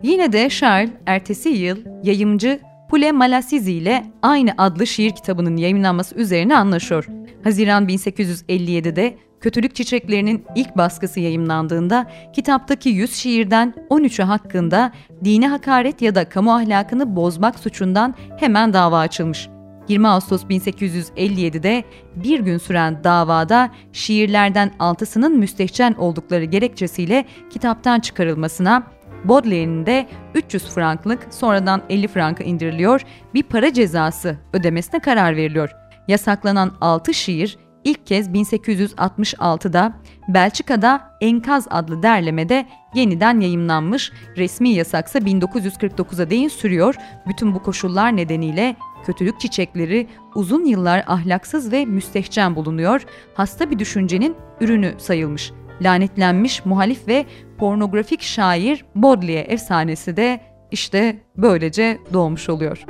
Yine 0.03 0.33
de 0.33 0.49
Charles 0.49 0.91
ertesi 1.05 1.49
yıl 1.49 1.77
yayımcı 2.03 2.59
Pule 2.89 3.11
Malasizi 3.11 3.71
ile 3.71 4.05
aynı 4.21 4.51
adlı 4.57 4.87
şiir 4.87 5.11
kitabının 5.11 5.57
yayınlanması 5.57 6.15
üzerine 6.15 6.57
anlaşıyor. 6.57 7.07
Haziran 7.43 7.87
1857'de 7.87 9.17
Kötülük 9.41 9.75
Çiçeklerinin 9.75 10.45
ilk 10.55 10.77
baskısı 10.77 11.19
yayımlandığında 11.19 12.07
kitaptaki 12.33 12.89
100 12.89 13.15
şiirden 13.15 13.73
13'ü 13.89 14.23
hakkında 14.23 14.91
dine 15.23 15.47
hakaret 15.47 16.01
ya 16.01 16.15
da 16.15 16.29
kamu 16.29 16.53
ahlakını 16.53 17.15
bozmak 17.15 17.59
suçundan 17.59 18.15
hemen 18.37 18.73
dava 18.73 18.99
açılmış. 18.99 19.49
20 19.87 20.07
Ağustos 20.07 20.43
1857'de 20.43 21.83
bir 22.15 22.39
gün 22.39 22.57
süren 22.57 23.03
davada 23.03 23.69
şiirlerden 23.93 24.71
altısının 24.79 25.37
müstehcen 25.37 25.93
oldukları 25.93 26.43
gerekçesiyle 26.43 27.25
kitaptan 27.49 27.99
çıkarılmasına, 27.99 28.83
Baudelaire'nin 29.23 29.85
de 29.85 30.07
300 30.35 30.63
franklık 30.63 31.27
sonradan 31.29 31.81
50 31.89 32.07
franka 32.07 32.43
indiriliyor, 32.43 33.01
bir 33.33 33.43
para 33.43 33.73
cezası 33.73 34.37
ödemesine 34.53 34.99
karar 34.99 35.35
veriliyor. 35.35 35.69
Yasaklanan 36.07 36.71
6 36.81 37.13
şiir 37.13 37.57
ilk 37.83 38.07
kez 38.07 38.29
1866'da 38.29 39.93
Belçika'da 40.27 41.17
Enkaz 41.21 41.67
adlı 41.69 42.03
derlemede 42.03 42.65
yeniden 42.93 43.39
yayımlanmış, 43.39 44.11
resmi 44.37 44.69
yasaksa 44.69 45.19
1949'a 45.19 46.29
değin 46.29 46.47
sürüyor. 46.47 46.95
Bütün 47.27 47.55
bu 47.55 47.63
koşullar 47.63 48.15
nedeniyle 48.15 48.75
kötülük 49.05 49.39
çiçekleri 49.39 50.07
uzun 50.35 50.65
yıllar 50.65 51.03
ahlaksız 51.07 51.71
ve 51.71 51.85
müstehcen 51.85 52.55
bulunuyor, 52.55 53.05
hasta 53.33 53.71
bir 53.71 53.79
düşüncenin 53.79 54.35
ürünü 54.61 54.93
sayılmış. 54.97 55.51
Lanetlenmiş 55.81 56.65
muhalif 56.65 57.07
ve 57.07 57.25
pornografik 57.57 58.21
şair 58.21 58.85
Baudelaire 58.95 59.39
efsanesi 59.39 60.17
de 60.17 60.41
işte 60.71 61.19
böylece 61.37 61.97
doğmuş 62.13 62.49
oluyor. 62.49 62.85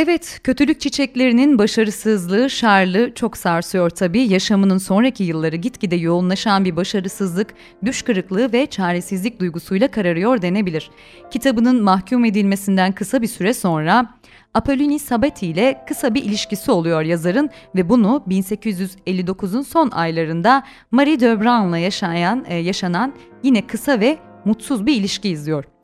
Evet, 0.00 0.40
kötülük 0.44 0.80
çiçeklerinin 0.80 1.58
başarısızlığı 1.58 2.48
Charles'ı 2.48 3.14
çok 3.14 3.36
sarsıyor 3.36 3.90
tabii. 3.90 4.20
Yaşamının 4.20 4.78
sonraki 4.78 5.24
yılları 5.24 5.56
gitgide 5.56 5.96
yoğunlaşan 5.96 6.64
bir 6.64 6.76
başarısızlık, 6.76 7.54
düş 7.84 8.02
kırıklığı 8.02 8.52
ve 8.52 8.66
çaresizlik 8.66 9.40
duygusuyla 9.40 9.90
kararıyor 9.90 10.42
denebilir. 10.42 10.90
Kitabının 11.30 11.82
mahkum 11.82 12.24
edilmesinden 12.24 12.92
kısa 12.92 13.22
bir 13.22 13.26
süre 13.26 13.54
sonra 13.54 14.14
Apolloni 14.54 14.98
Sabati 14.98 15.46
ile 15.46 15.84
kısa 15.88 16.14
bir 16.14 16.22
ilişkisi 16.22 16.70
oluyor 16.70 17.02
yazarın 17.02 17.50
ve 17.76 17.88
bunu 17.88 18.24
1859'un 18.28 19.62
son 19.62 19.90
aylarında 19.90 20.62
Marie 20.90 21.20
de 21.20 21.40
Braun'la 21.40 21.78
yaşayan, 21.78 22.44
e, 22.48 22.54
yaşanan 22.56 23.14
yine 23.42 23.66
kısa 23.66 24.00
ve 24.00 24.18
mutsuz 24.44 24.86
bir 24.86 24.96
ilişki 24.96 25.28
izliyor. 25.28 25.77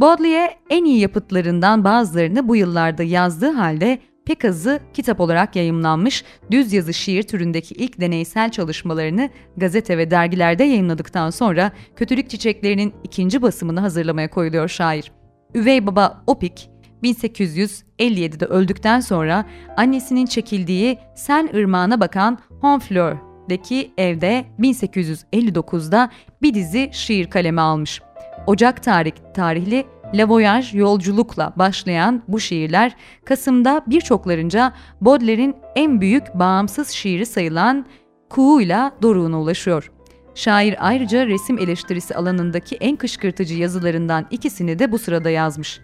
Baudelaire 0.00 0.54
en 0.70 0.84
iyi 0.84 0.98
yapıtlarından 0.98 1.84
bazılarını 1.84 2.48
bu 2.48 2.56
yıllarda 2.56 3.02
yazdığı 3.02 3.50
halde 3.50 3.98
pek 4.26 4.44
azı 4.44 4.80
kitap 4.94 5.20
olarak 5.20 5.56
yayımlanmış 5.56 6.24
düz 6.50 6.72
yazı 6.72 6.94
şiir 6.94 7.22
türündeki 7.22 7.74
ilk 7.74 8.00
deneysel 8.00 8.50
çalışmalarını 8.50 9.30
gazete 9.56 9.98
ve 9.98 10.10
dergilerde 10.10 10.64
yayınladıktan 10.64 11.30
sonra 11.30 11.72
Kötülük 11.96 12.30
Çiçeklerinin 12.30 12.94
ikinci 13.04 13.42
basımını 13.42 13.80
hazırlamaya 13.80 14.30
koyuluyor 14.30 14.68
şair. 14.68 15.12
Üvey 15.54 15.86
baba 15.86 16.22
Opik, 16.26 16.70
1857'de 17.02 18.46
öldükten 18.46 19.00
sonra 19.00 19.44
annesinin 19.76 20.26
çekildiği 20.26 20.98
Sen 21.14 21.50
Irmağı'na 21.52 22.00
bakan 22.00 22.38
Honfleur'deki 22.60 23.92
evde 23.98 24.44
1859'da 24.60 26.10
bir 26.42 26.54
dizi 26.54 26.90
şiir 26.92 27.30
kaleme 27.30 27.60
almış. 27.60 28.00
Ocak 28.46 28.82
tarih, 28.82 29.12
tarihli 29.34 29.86
La 30.14 30.28
Voyage 30.28 30.66
yolculukla 30.72 31.52
başlayan 31.56 32.22
bu 32.28 32.40
şiirler 32.40 32.96
Kasım'da 33.24 33.82
birçoklarınca 33.86 34.72
Baudelaire'in 35.00 35.56
en 35.76 36.00
büyük 36.00 36.34
bağımsız 36.34 36.88
şiiri 36.88 37.26
sayılan 37.26 37.86
Kuğu'yla 38.30 38.92
doruğuna 39.02 39.40
ulaşıyor. 39.40 39.90
Şair 40.34 40.88
ayrıca 40.88 41.26
resim 41.26 41.58
eleştirisi 41.58 42.14
alanındaki 42.14 42.76
en 42.76 42.96
kışkırtıcı 42.96 43.54
yazılarından 43.54 44.26
ikisini 44.30 44.78
de 44.78 44.92
bu 44.92 44.98
sırada 44.98 45.30
yazmış. 45.30 45.80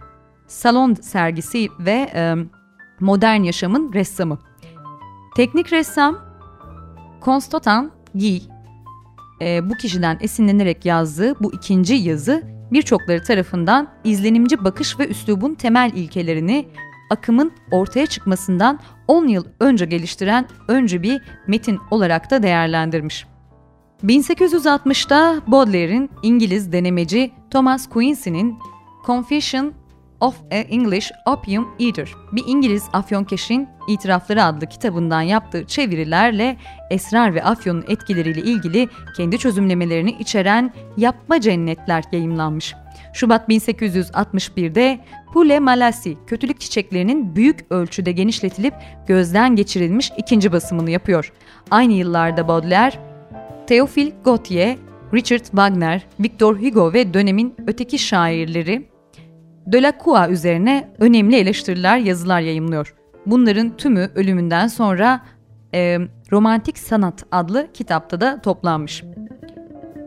Salon 0.47 0.93
sergisi 0.93 1.67
ve 1.79 2.09
e, 2.13 2.35
modern 2.99 3.43
yaşamın 3.43 3.93
ressamı. 3.93 4.39
Teknik 5.35 5.73
ressam 5.73 6.17
Konstantin 7.21 7.91
Guy 8.13 8.56
e, 9.41 9.69
bu 9.69 9.73
kişiden 9.73 10.17
esinlenerek 10.21 10.85
yazdığı 10.85 11.39
bu 11.39 11.53
ikinci 11.53 11.93
yazı 11.93 12.43
birçokları 12.71 13.23
tarafından 13.23 13.87
izlenimci 14.03 14.63
bakış 14.63 14.99
ve 14.99 15.07
üslubun 15.07 15.53
temel 15.53 15.91
ilkelerini 15.95 16.67
akımın 17.09 17.51
ortaya 17.71 18.05
çıkmasından 18.05 18.79
10 19.07 19.27
yıl 19.27 19.45
önce 19.59 19.85
geliştiren 19.85 20.47
öncü 20.67 21.03
bir 21.03 21.21
metin 21.47 21.79
olarak 21.91 22.31
da 22.31 22.43
değerlendirmiş. 22.43 23.25
1860'da 24.03 25.41
Baudelaire'in 25.47 26.09
İngiliz 26.23 26.71
denemeci 26.71 27.31
Thomas 27.51 27.89
Quincy'nin 27.89 28.55
Confession 29.05 29.73
of 30.21 30.35
a 30.51 30.55
English 30.55 31.11
Opium 31.25 31.67
Eater, 31.79 32.09
bir 32.31 32.43
İngiliz 32.47 32.83
afyonkeşin 32.93 33.67
itirafları 33.87 34.43
adlı 34.43 34.67
kitabından 34.67 35.21
yaptığı 35.21 35.65
çevirilerle 35.65 36.57
esrar 36.89 37.35
ve 37.35 37.43
afyonun 37.43 37.85
etkileriyle 37.87 38.41
ilgili 38.41 38.89
kendi 39.17 39.37
çözümlemelerini 39.37 40.11
içeren 40.11 40.73
Yapma 40.97 41.41
Cennetler 41.41 42.03
yayımlanmış. 42.11 42.75
Şubat 43.13 43.49
1861'de 43.49 44.99
Pule 45.33 45.59
Malasi, 45.59 46.17
kötülük 46.27 46.59
çiçeklerinin 46.59 47.35
büyük 47.35 47.65
ölçüde 47.69 48.11
genişletilip 48.11 48.73
gözden 49.07 49.55
geçirilmiş 49.55 50.11
ikinci 50.17 50.51
basımını 50.51 50.91
yapıyor. 50.91 51.33
Aynı 51.71 51.93
yıllarda 51.93 52.47
Baudelaire, 52.47 52.95
Théophile 53.67 54.11
Gautier, 54.23 54.77
Richard 55.13 55.45
Wagner, 55.45 56.05
Victor 56.19 56.55
Hugo 56.55 56.93
ve 56.93 57.13
dönemin 57.13 57.55
öteki 57.67 57.99
şairleri 57.99 58.96
Delacroix 59.67 60.29
üzerine 60.29 60.89
önemli 60.99 61.35
eleştiriler, 61.35 61.97
yazılar 61.97 62.41
yayımlıyor. 62.41 62.95
Bunların 63.25 63.77
tümü 63.77 64.09
ölümünden 64.15 64.67
sonra 64.67 65.21
e, 65.73 65.97
Romantik 66.31 66.77
Sanat 66.77 67.23
adlı 67.31 67.67
kitapta 67.73 68.21
da 68.21 68.41
toplanmış. 68.41 69.03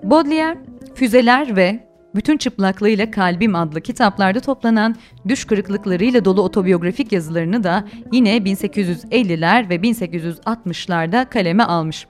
Baudelaire, 0.02 0.58
Füzeler 0.94 1.56
ve 1.56 1.90
bütün 2.14 2.36
çıplaklığıyla 2.36 3.10
Kalbim 3.10 3.54
adlı 3.54 3.80
kitaplarda 3.80 4.40
toplanan 4.40 4.96
düş 5.28 5.44
kırıklıklarıyla 5.44 6.24
dolu 6.24 6.42
otobiyografik 6.42 7.12
yazılarını 7.12 7.64
da 7.64 7.84
yine 8.12 8.36
1850'ler 8.36 9.68
ve 9.68 9.76
1860'larda 9.76 11.28
kaleme 11.30 11.62
almış. 11.62 12.06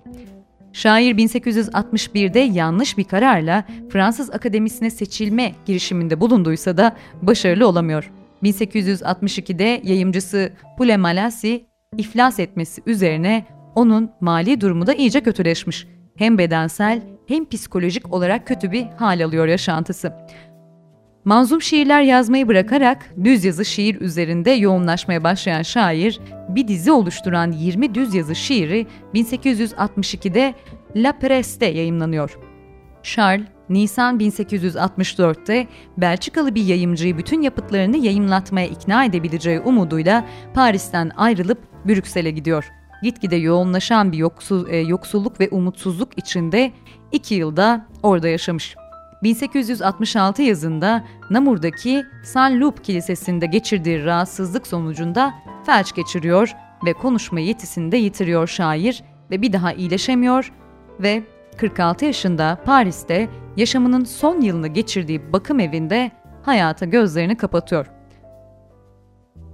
Şair 0.73 1.15
1861'de 1.15 2.39
yanlış 2.39 2.99
bir 2.99 3.05
kararla 3.05 3.65
Fransız 3.89 4.31
Akademisi'ne 4.31 4.91
seçilme 4.91 5.53
girişiminde 5.67 6.21
bulunduysa 6.21 6.77
da 6.77 6.97
başarılı 7.23 7.69
olamıyor. 7.69 8.11
1862'de 8.43 9.81
yayımcısı 9.85 10.53
Pule 10.79 10.97
Malasi 10.97 11.67
iflas 11.97 12.39
etmesi 12.39 12.83
üzerine 12.87 13.47
onun 13.75 14.11
mali 14.21 14.61
durumu 14.61 14.87
da 14.87 14.95
iyice 14.95 15.21
kötüleşmiş. 15.21 15.87
Hem 16.17 16.39
bedensel 16.39 17.03
hem 17.27 17.49
psikolojik 17.49 18.13
olarak 18.15 18.47
kötü 18.47 18.73
bir 18.73 18.87
hal 18.97 19.25
alıyor 19.25 19.47
yaşantısı. 19.47 20.13
Manzum 21.25 21.63
şiirler 21.63 22.03
yazmayı 22.03 22.49
bırakarak 22.49 23.15
düz 23.25 23.45
yazı 23.45 23.65
şiir 23.65 24.01
üzerinde 24.01 24.51
yoğunlaşmaya 24.51 25.25
başlayan 25.25 25.63
şair, 25.63 26.21
bir 26.49 26.69
dizi 26.69 26.93
oluşturan 26.93 27.53
20 27.53 27.95
düz 27.95 28.15
yazı 28.15 28.35
şiiri 28.35 28.87
1862'de 29.15 30.55
La 30.97 31.13
Presse 31.13 31.67
yayımlanıyor. 31.67 32.39
Charles, 33.03 33.47
Nisan 33.69 34.19
1864'te 34.19 35.67
Belçikalı 35.97 36.55
bir 36.55 36.65
yayımcıyı 36.65 37.19
bütün 37.19 37.43
yapıtlarını 37.43 37.97
yayımlatmaya 37.97 38.67
ikna 38.67 39.05
edebileceği 39.05 39.61
umuduyla 39.61 40.27
Paris'ten 40.55 41.11
ayrılıp 41.17 41.59
Brüksel'e 41.87 42.31
gidiyor. 42.31 42.71
Gitgide 43.03 43.37
yoğunlaşan 43.37 44.13
bir 44.13 44.19
yoksul, 44.19 44.69
e, 44.69 44.77
yoksulluk 44.77 45.41
ve 45.41 45.49
umutsuzluk 45.49 46.09
içinde 46.17 46.73
iki 47.13 47.35
yılda 47.35 47.87
orada 48.03 48.29
yaşamış. 48.29 48.77
1866 49.23 50.43
yazında 50.43 51.05
Namur'daki 51.31 52.05
San 52.25 52.61
Loup 52.61 52.85
Kilisesi'nde 52.85 53.47
geçirdiği 53.47 54.05
rahatsızlık 54.05 54.67
sonucunda 54.67 55.35
felç 55.67 55.95
geçiriyor 55.95 56.55
ve 56.85 56.93
konuşma 56.93 57.41
yetisini 57.41 57.93
de 57.93 57.97
yitiriyor 57.97 58.47
şair 58.47 59.05
ve 59.31 59.43
bir 59.43 59.53
daha 59.53 59.73
iyileşemiyor 59.73 60.53
ve 61.01 61.23
46 61.57 62.05
yaşında 62.05 62.59
Paris'te 62.65 63.29
yaşamının 63.57 64.05
son 64.05 64.41
yılını 64.41 64.69
geçirdiği 64.69 65.33
bakım 65.33 65.61
evinde 65.61 66.11
hayata 66.43 66.87
gözlerini 66.87 67.37
kapatıyor. 67.37 68.00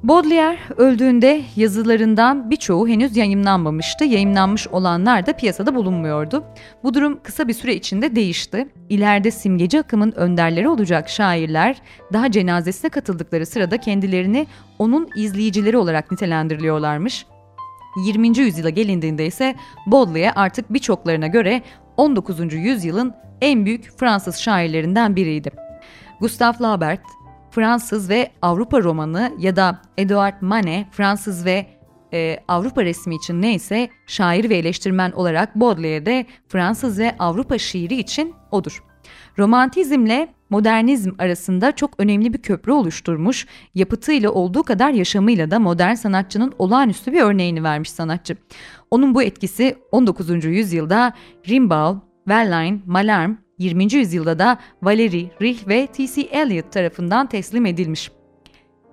Baudelaire 0.09 0.59
öldüğünde 0.77 1.43
yazılarından 1.57 2.51
birçoğu 2.51 2.89
henüz 2.89 3.17
yayımlanmamıştı. 3.17 4.05
Yayımlanmış 4.05 4.69
olanlar 4.69 5.27
da 5.27 5.33
piyasada 5.33 5.75
bulunmuyordu. 5.75 6.45
Bu 6.83 6.95
durum 6.95 7.21
kısa 7.23 7.49
bir 7.49 7.53
süre 7.53 7.75
içinde 7.75 8.17
değişti. 8.17 8.69
İleride 8.89 9.31
simgeci 9.31 9.81
akımın 9.81 10.13
önderleri 10.13 10.69
olacak 10.69 11.09
şairler 11.09 11.83
daha 12.13 12.31
cenazesine 12.31 12.91
katıldıkları 12.91 13.47
sırada 13.47 13.81
kendilerini 13.81 14.47
onun 14.79 15.09
izleyicileri 15.17 15.77
olarak 15.77 16.11
nitelendiriliyorlarmış. 16.13 17.27
20. 18.07 18.39
yüzyıla 18.39 18.71
gelindiğinde 18.71 19.27
ise 19.27 19.55
Baudelaire 19.87 20.33
artık 20.33 20.73
birçoklarına 20.73 21.27
göre 21.27 21.63
19. 21.97 22.55
yüzyılın 22.55 23.15
en 23.41 23.67
büyük 23.67 23.99
Fransız 23.99 24.37
şairlerinden 24.37 25.17
biriydi. 25.17 25.51
Gustave 26.21 26.57
Flaubert, 26.57 27.01
Fransız 27.57 28.11
ve 28.11 28.31
Avrupa 28.43 28.83
romanı 28.83 29.33
ya 29.39 29.57
da 29.57 29.81
Edouard 29.99 30.35
Manet, 30.41 30.87
Fransız 30.93 31.45
ve 31.45 31.67
e, 32.13 32.39
Avrupa 32.49 32.85
resmi 32.85 33.15
için 33.15 33.43
neyse 33.43 33.89
şair 34.07 34.51
ve 34.51 34.57
eleştirmen 34.57 35.13
olarak 35.13 35.55
Baudelaire'de 35.55 36.27
Fransız 36.49 36.99
ve 36.99 37.17
Avrupa 37.19 37.59
şiiri 37.59 37.95
için 37.95 38.35
odur. 38.51 38.83
Romantizmle 39.39 40.29
modernizm 40.51 41.11
arasında 41.19 41.73
çok 41.73 41.91
önemli 41.99 42.33
bir 42.33 42.39
köprü 42.39 42.73
oluşturmuş, 42.73 43.47
yapıtıyla 43.75 44.31
olduğu 44.31 44.63
kadar 44.63 44.91
yaşamıyla 44.91 45.51
da 45.51 45.59
modern 45.59 45.95
sanatçının 45.95 46.53
olağanüstü 46.59 47.13
bir 47.13 47.21
örneğini 47.21 47.63
vermiş 47.63 47.91
sanatçı. 47.91 48.37
Onun 48.91 49.15
bu 49.15 49.23
etkisi 49.23 49.77
19. 49.93 50.45
yüzyılda 50.45 51.13
Rimbaud, 51.49 51.97
Verlaine, 52.29 52.79
Mallarmé, 52.87 53.46
20. 53.59 53.95
yüzyılda 53.95 54.39
da 54.39 54.59
Valery, 54.83 55.27
Rih 55.43 55.69
ve 55.69 55.87
T.C. 55.87 56.21
Eliot 56.21 56.73
tarafından 56.73 57.27
teslim 57.27 57.67
edilmiş. 57.67 58.11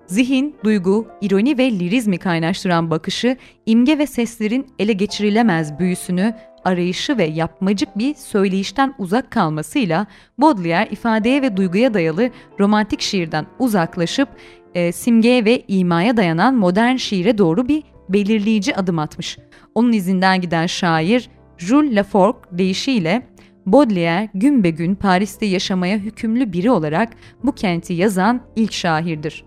Zihin, 0.06 0.56
duygu, 0.64 1.08
ironi 1.20 1.58
ve 1.58 1.70
lirizmi 1.70 2.18
kaynaştıran 2.18 2.90
bakışı, 2.90 3.36
imge 3.66 3.98
ve 3.98 4.06
seslerin 4.06 4.66
ele 4.78 4.92
geçirilemez 4.92 5.78
büyüsünü, 5.78 6.34
arayışı 6.64 7.18
ve 7.18 7.24
yapmacık 7.24 7.98
bir 7.98 8.14
söyleyişten 8.14 8.94
uzak 8.98 9.30
kalmasıyla 9.30 10.06
Baudelaire 10.38 10.90
ifadeye 10.90 11.42
ve 11.42 11.56
duyguya 11.56 11.94
dayalı 11.94 12.30
romantik 12.60 13.00
şiirden 13.00 13.46
uzaklaşıp 13.58 14.28
e, 14.74 14.92
simgeye 14.92 15.44
ve 15.44 15.62
imaya 15.68 16.16
dayanan 16.16 16.54
modern 16.54 16.96
şiire 16.96 17.38
doğru 17.38 17.68
bir 17.68 17.82
belirleyici 18.08 18.76
adım 18.76 18.98
atmış. 18.98 19.38
Onun 19.74 19.92
izinden 19.92 20.40
giden 20.40 20.66
şair 20.66 21.30
Jules 21.58 21.96
Laforgue 21.96 22.58
deyişiyle 22.58 23.33
Baudelaire 23.66 24.28
gün 24.34 24.64
be 24.64 24.70
gün 24.70 24.94
Paris'te 24.94 25.46
yaşamaya 25.46 25.98
hükümlü 25.98 26.52
biri 26.52 26.70
olarak 26.70 27.08
bu 27.44 27.52
kenti 27.52 27.92
yazan 27.92 28.40
ilk 28.56 28.72
şairdir. 28.72 29.44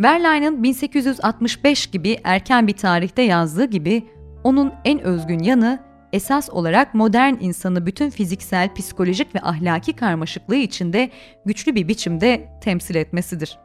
Verlaine'ın 0.00 0.62
1865 0.62 1.86
gibi 1.86 2.18
erken 2.24 2.66
bir 2.66 2.72
tarihte 2.72 3.22
yazdığı 3.22 3.64
gibi 3.64 4.04
onun 4.44 4.72
en 4.84 5.00
özgün 5.00 5.38
yanı 5.38 5.78
esas 6.12 6.50
olarak 6.50 6.94
modern 6.94 7.34
insanı 7.40 7.86
bütün 7.86 8.10
fiziksel, 8.10 8.74
psikolojik 8.74 9.34
ve 9.34 9.40
ahlaki 9.42 9.92
karmaşıklığı 9.92 10.56
içinde 10.56 11.10
güçlü 11.46 11.74
bir 11.74 11.88
biçimde 11.88 12.48
temsil 12.60 12.94
etmesidir. 12.94 13.58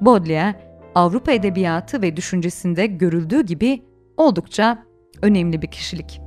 Baudelaire, 0.00 0.54
Avrupa 0.94 1.32
edebiyatı 1.32 2.02
ve 2.02 2.16
düşüncesinde 2.16 2.86
görüldüğü 2.86 3.46
gibi 3.46 3.82
oldukça 4.16 4.84
önemli 5.22 5.62
bir 5.62 5.70
kişilik. 5.70 6.20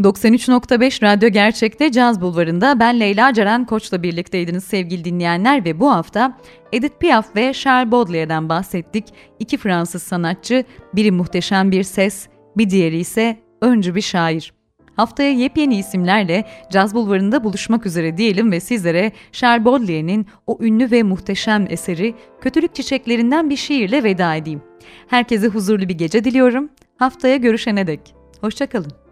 ...93.5 0.00 1.02
Radyo 1.02 1.28
Gerçek'te 1.28 1.92
Caz 1.92 2.20
Bulvarı'nda 2.20 2.80
ben 2.80 3.00
Leyla 3.00 3.32
Ceren 3.32 3.66
Koç'la 3.66 4.02
birlikteydiniz 4.02 4.64
sevgili 4.64 5.04
dinleyenler 5.04 5.64
ve 5.64 5.80
bu 5.80 5.90
hafta 5.90 6.38
Edith 6.72 6.98
Piaf 7.00 7.36
ve 7.36 7.52
Charles 7.52 7.92
Baudelaire'den 7.92 8.48
bahsettik. 8.48 9.04
İki 9.38 9.56
Fransız 9.56 10.02
sanatçı, 10.02 10.64
biri 10.94 11.10
muhteşem 11.10 11.70
bir 11.70 11.82
ses, 11.82 12.28
bir 12.56 12.70
diğeri 12.70 12.98
ise 12.98 13.38
öncü 13.62 13.94
bir 13.94 14.00
şair. 14.00 14.52
Haftaya 14.98 15.30
yepyeni 15.30 15.78
isimlerle 15.78 16.44
Caz 16.72 16.94
Bulvarı'nda 16.94 17.44
buluşmak 17.44 17.86
üzere 17.86 18.16
diyelim 18.16 18.52
ve 18.52 18.60
sizlere 18.60 19.12
Charles 19.32 19.64
Baudelaire'nin 19.64 20.26
o 20.46 20.58
ünlü 20.60 20.90
ve 20.90 21.02
muhteşem 21.02 21.66
eseri 21.70 22.14
Kötülük 22.40 22.74
Çiçeklerinden 22.74 23.50
bir 23.50 23.56
şiirle 23.56 24.04
veda 24.04 24.34
edeyim. 24.34 24.62
Herkese 25.08 25.46
huzurlu 25.46 25.88
bir 25.88 25.94
gece 25.94 26.24
diliyorum. 26.24 26.68
Haftaya 26.96 27.36
görüşene 27.36 27.86
dek. 27.86 28.14
Hoşçakalın. 28.40 29.07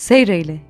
Seyreyle. 0.00 0.60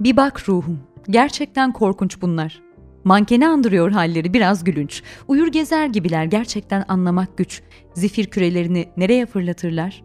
Bir 0.00 0.16
bak 0.16 0.48
ruhum. 0.48 0.80
Gerçekten 1.10 1.72
korkunç 1.72 2.22
bunlar. 2.22 2.62
Mankeni 3.04 3.48
andırıyor 3.48 3.90
halleri 3.90 4.34
biraz 4.34 4.64
gülünç. 4.64 5.02
Uyur 5.28 5.46
gezer 5.46 5.86
gibiler 5.86 6.24
gerçekten 6.24 6.84
anlamak 6.88 7.38
güç. 7.38 7.62
Zifir 7.94 8.26
kürelerini 8.26 8.88
nereye 8.96 9.26
fırlatırlar? 9.26 10.02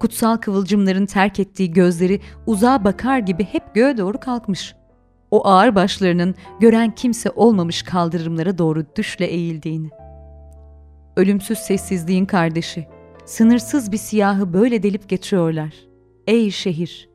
Kutsal 0.00 0.36
kıvılcımların 0.36 1.06
terk 1.06 1.40
ettiği 1.40 1.72
gözleri 1.72 2.20
uzağa 2.46 2.84
bakar 2.84 3.18
gibi 3.18 3.44
hep 3.44 3.74
göğe 3.74 3.98
doğru 3.98 4.20
kalkmış. 4.20 4.74
O 5.30 5.46
ağır 5.46 5.74
başlarının 5.74 6.34
gören 6.60 6.94
kimse 6.94 7.30
olmamış 7.30 7.82
kaldırımlara 7.82 8.58
doğru 8.58 8.84
düşle 8.96 9.26
eğildiğini. 9.26 9.90
Ölümsüz 11.16 11.58
sessizliğin 11.58 12.26
kardeşi, 12.26 12.86
sınırsız 13.24 13.92
bir 13.92 13.96
siyahı 13.96 14.52
böyle 14.52 14.82
delip 14.82 15.08
geçiyorlar. 15.08 15.74
Ey 16.26 16.50
şehir! 16.50 17.11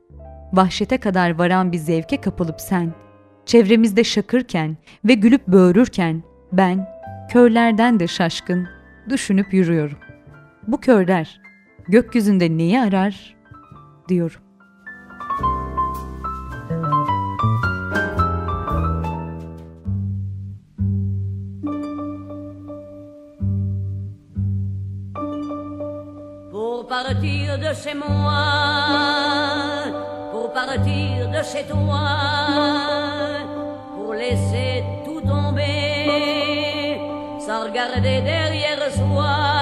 Vahşete 0.52 0.98
kadar 0.98 1.30
varan 1.30 1.72
bir 1.72 1.78
zevke 1.78 2.20
kapılıp 2.20 2.60
sen, 2.60 2.94
çevremizde 3.46 4.04
şakırken 4.04 4.76
ve 5.04 5.14
gülüp 5.14 5.46
böğürürken 5.46 6.22
ben, 6.52 6.88
körlerden 7.30 8.00
de 8.00 8.06
şaşkın, 8.06 8.68
düşünüp 9.10 9.54
yürüyorum. 9.54 9.98
Bu 10.66 10.80
körler, 10.80 11.40
gökyüzünde 11.88 12.56
neyi 12.56 12.80
arar 12.80 13.36
diyorum. 14.08 14.40
Pour 26.50 26.88
partir 26.88 27.62
de 27.62 27.74
chez 27.74 27.94
moi, 27.94 29.77
partir 30.66 31.28
de 31.28 31.42
chez 31.44 31.64
toi, 31.64 32.08
pour 33.94 34.12
laisser 34.14 34.82
tout 35.04 35.20
tomber, 35.20 36.98
sans 37.46 37.62
regarder 37.66 38.22
derrière 38.22 38.90
soi. 38.90 39.57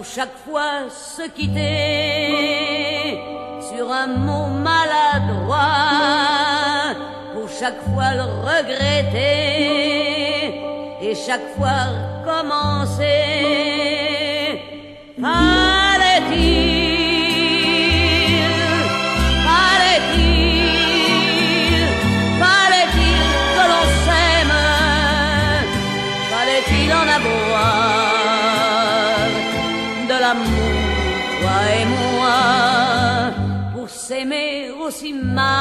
Pour 0.00 0.08
chaque 0.08 0.36
fois 0.48 0.88
se 0.88 1.28
quitter 1.28 1.60
sur 3.70 3.92
un 3.92 4.06
mot 4.06 4.46
maladroit, 4.46 5.58
pour 7.34 7.46
chaque 7.50 7.82
fois 7.92 8.14
le 8.14 8.22
regretter 8.48 9.18
et 11.02 11.14
chaque 11.14 11.54
fois 11.54 11.92
recommencer. 12.24 13.04
Aussi 34.90 35.12
mal, 35.12 35.54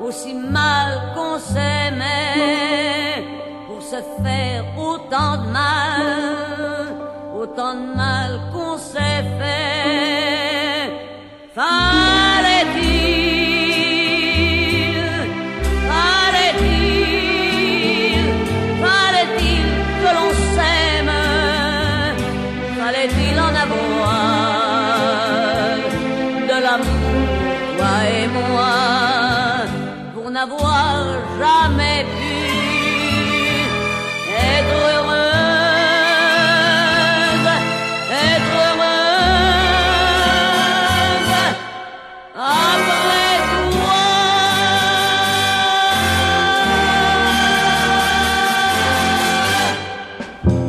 aussi 0.00 0.32
mal 0.32 1.12
qu'on 1.14 1.38
s'aimait, 1.38 3.24
pour 3.66 3.82
se 3.82 4.00
faire 4.22 4.64
autant 4.78 5.36
de 5.42 5.48
mal, 5.50 6.86
autant 7.38 7.74
de 7.74 7.94
mal 7.94 8.40
qu'on 8.54 8.78
s'est 8.78 9.24
fait. 9.38 9.66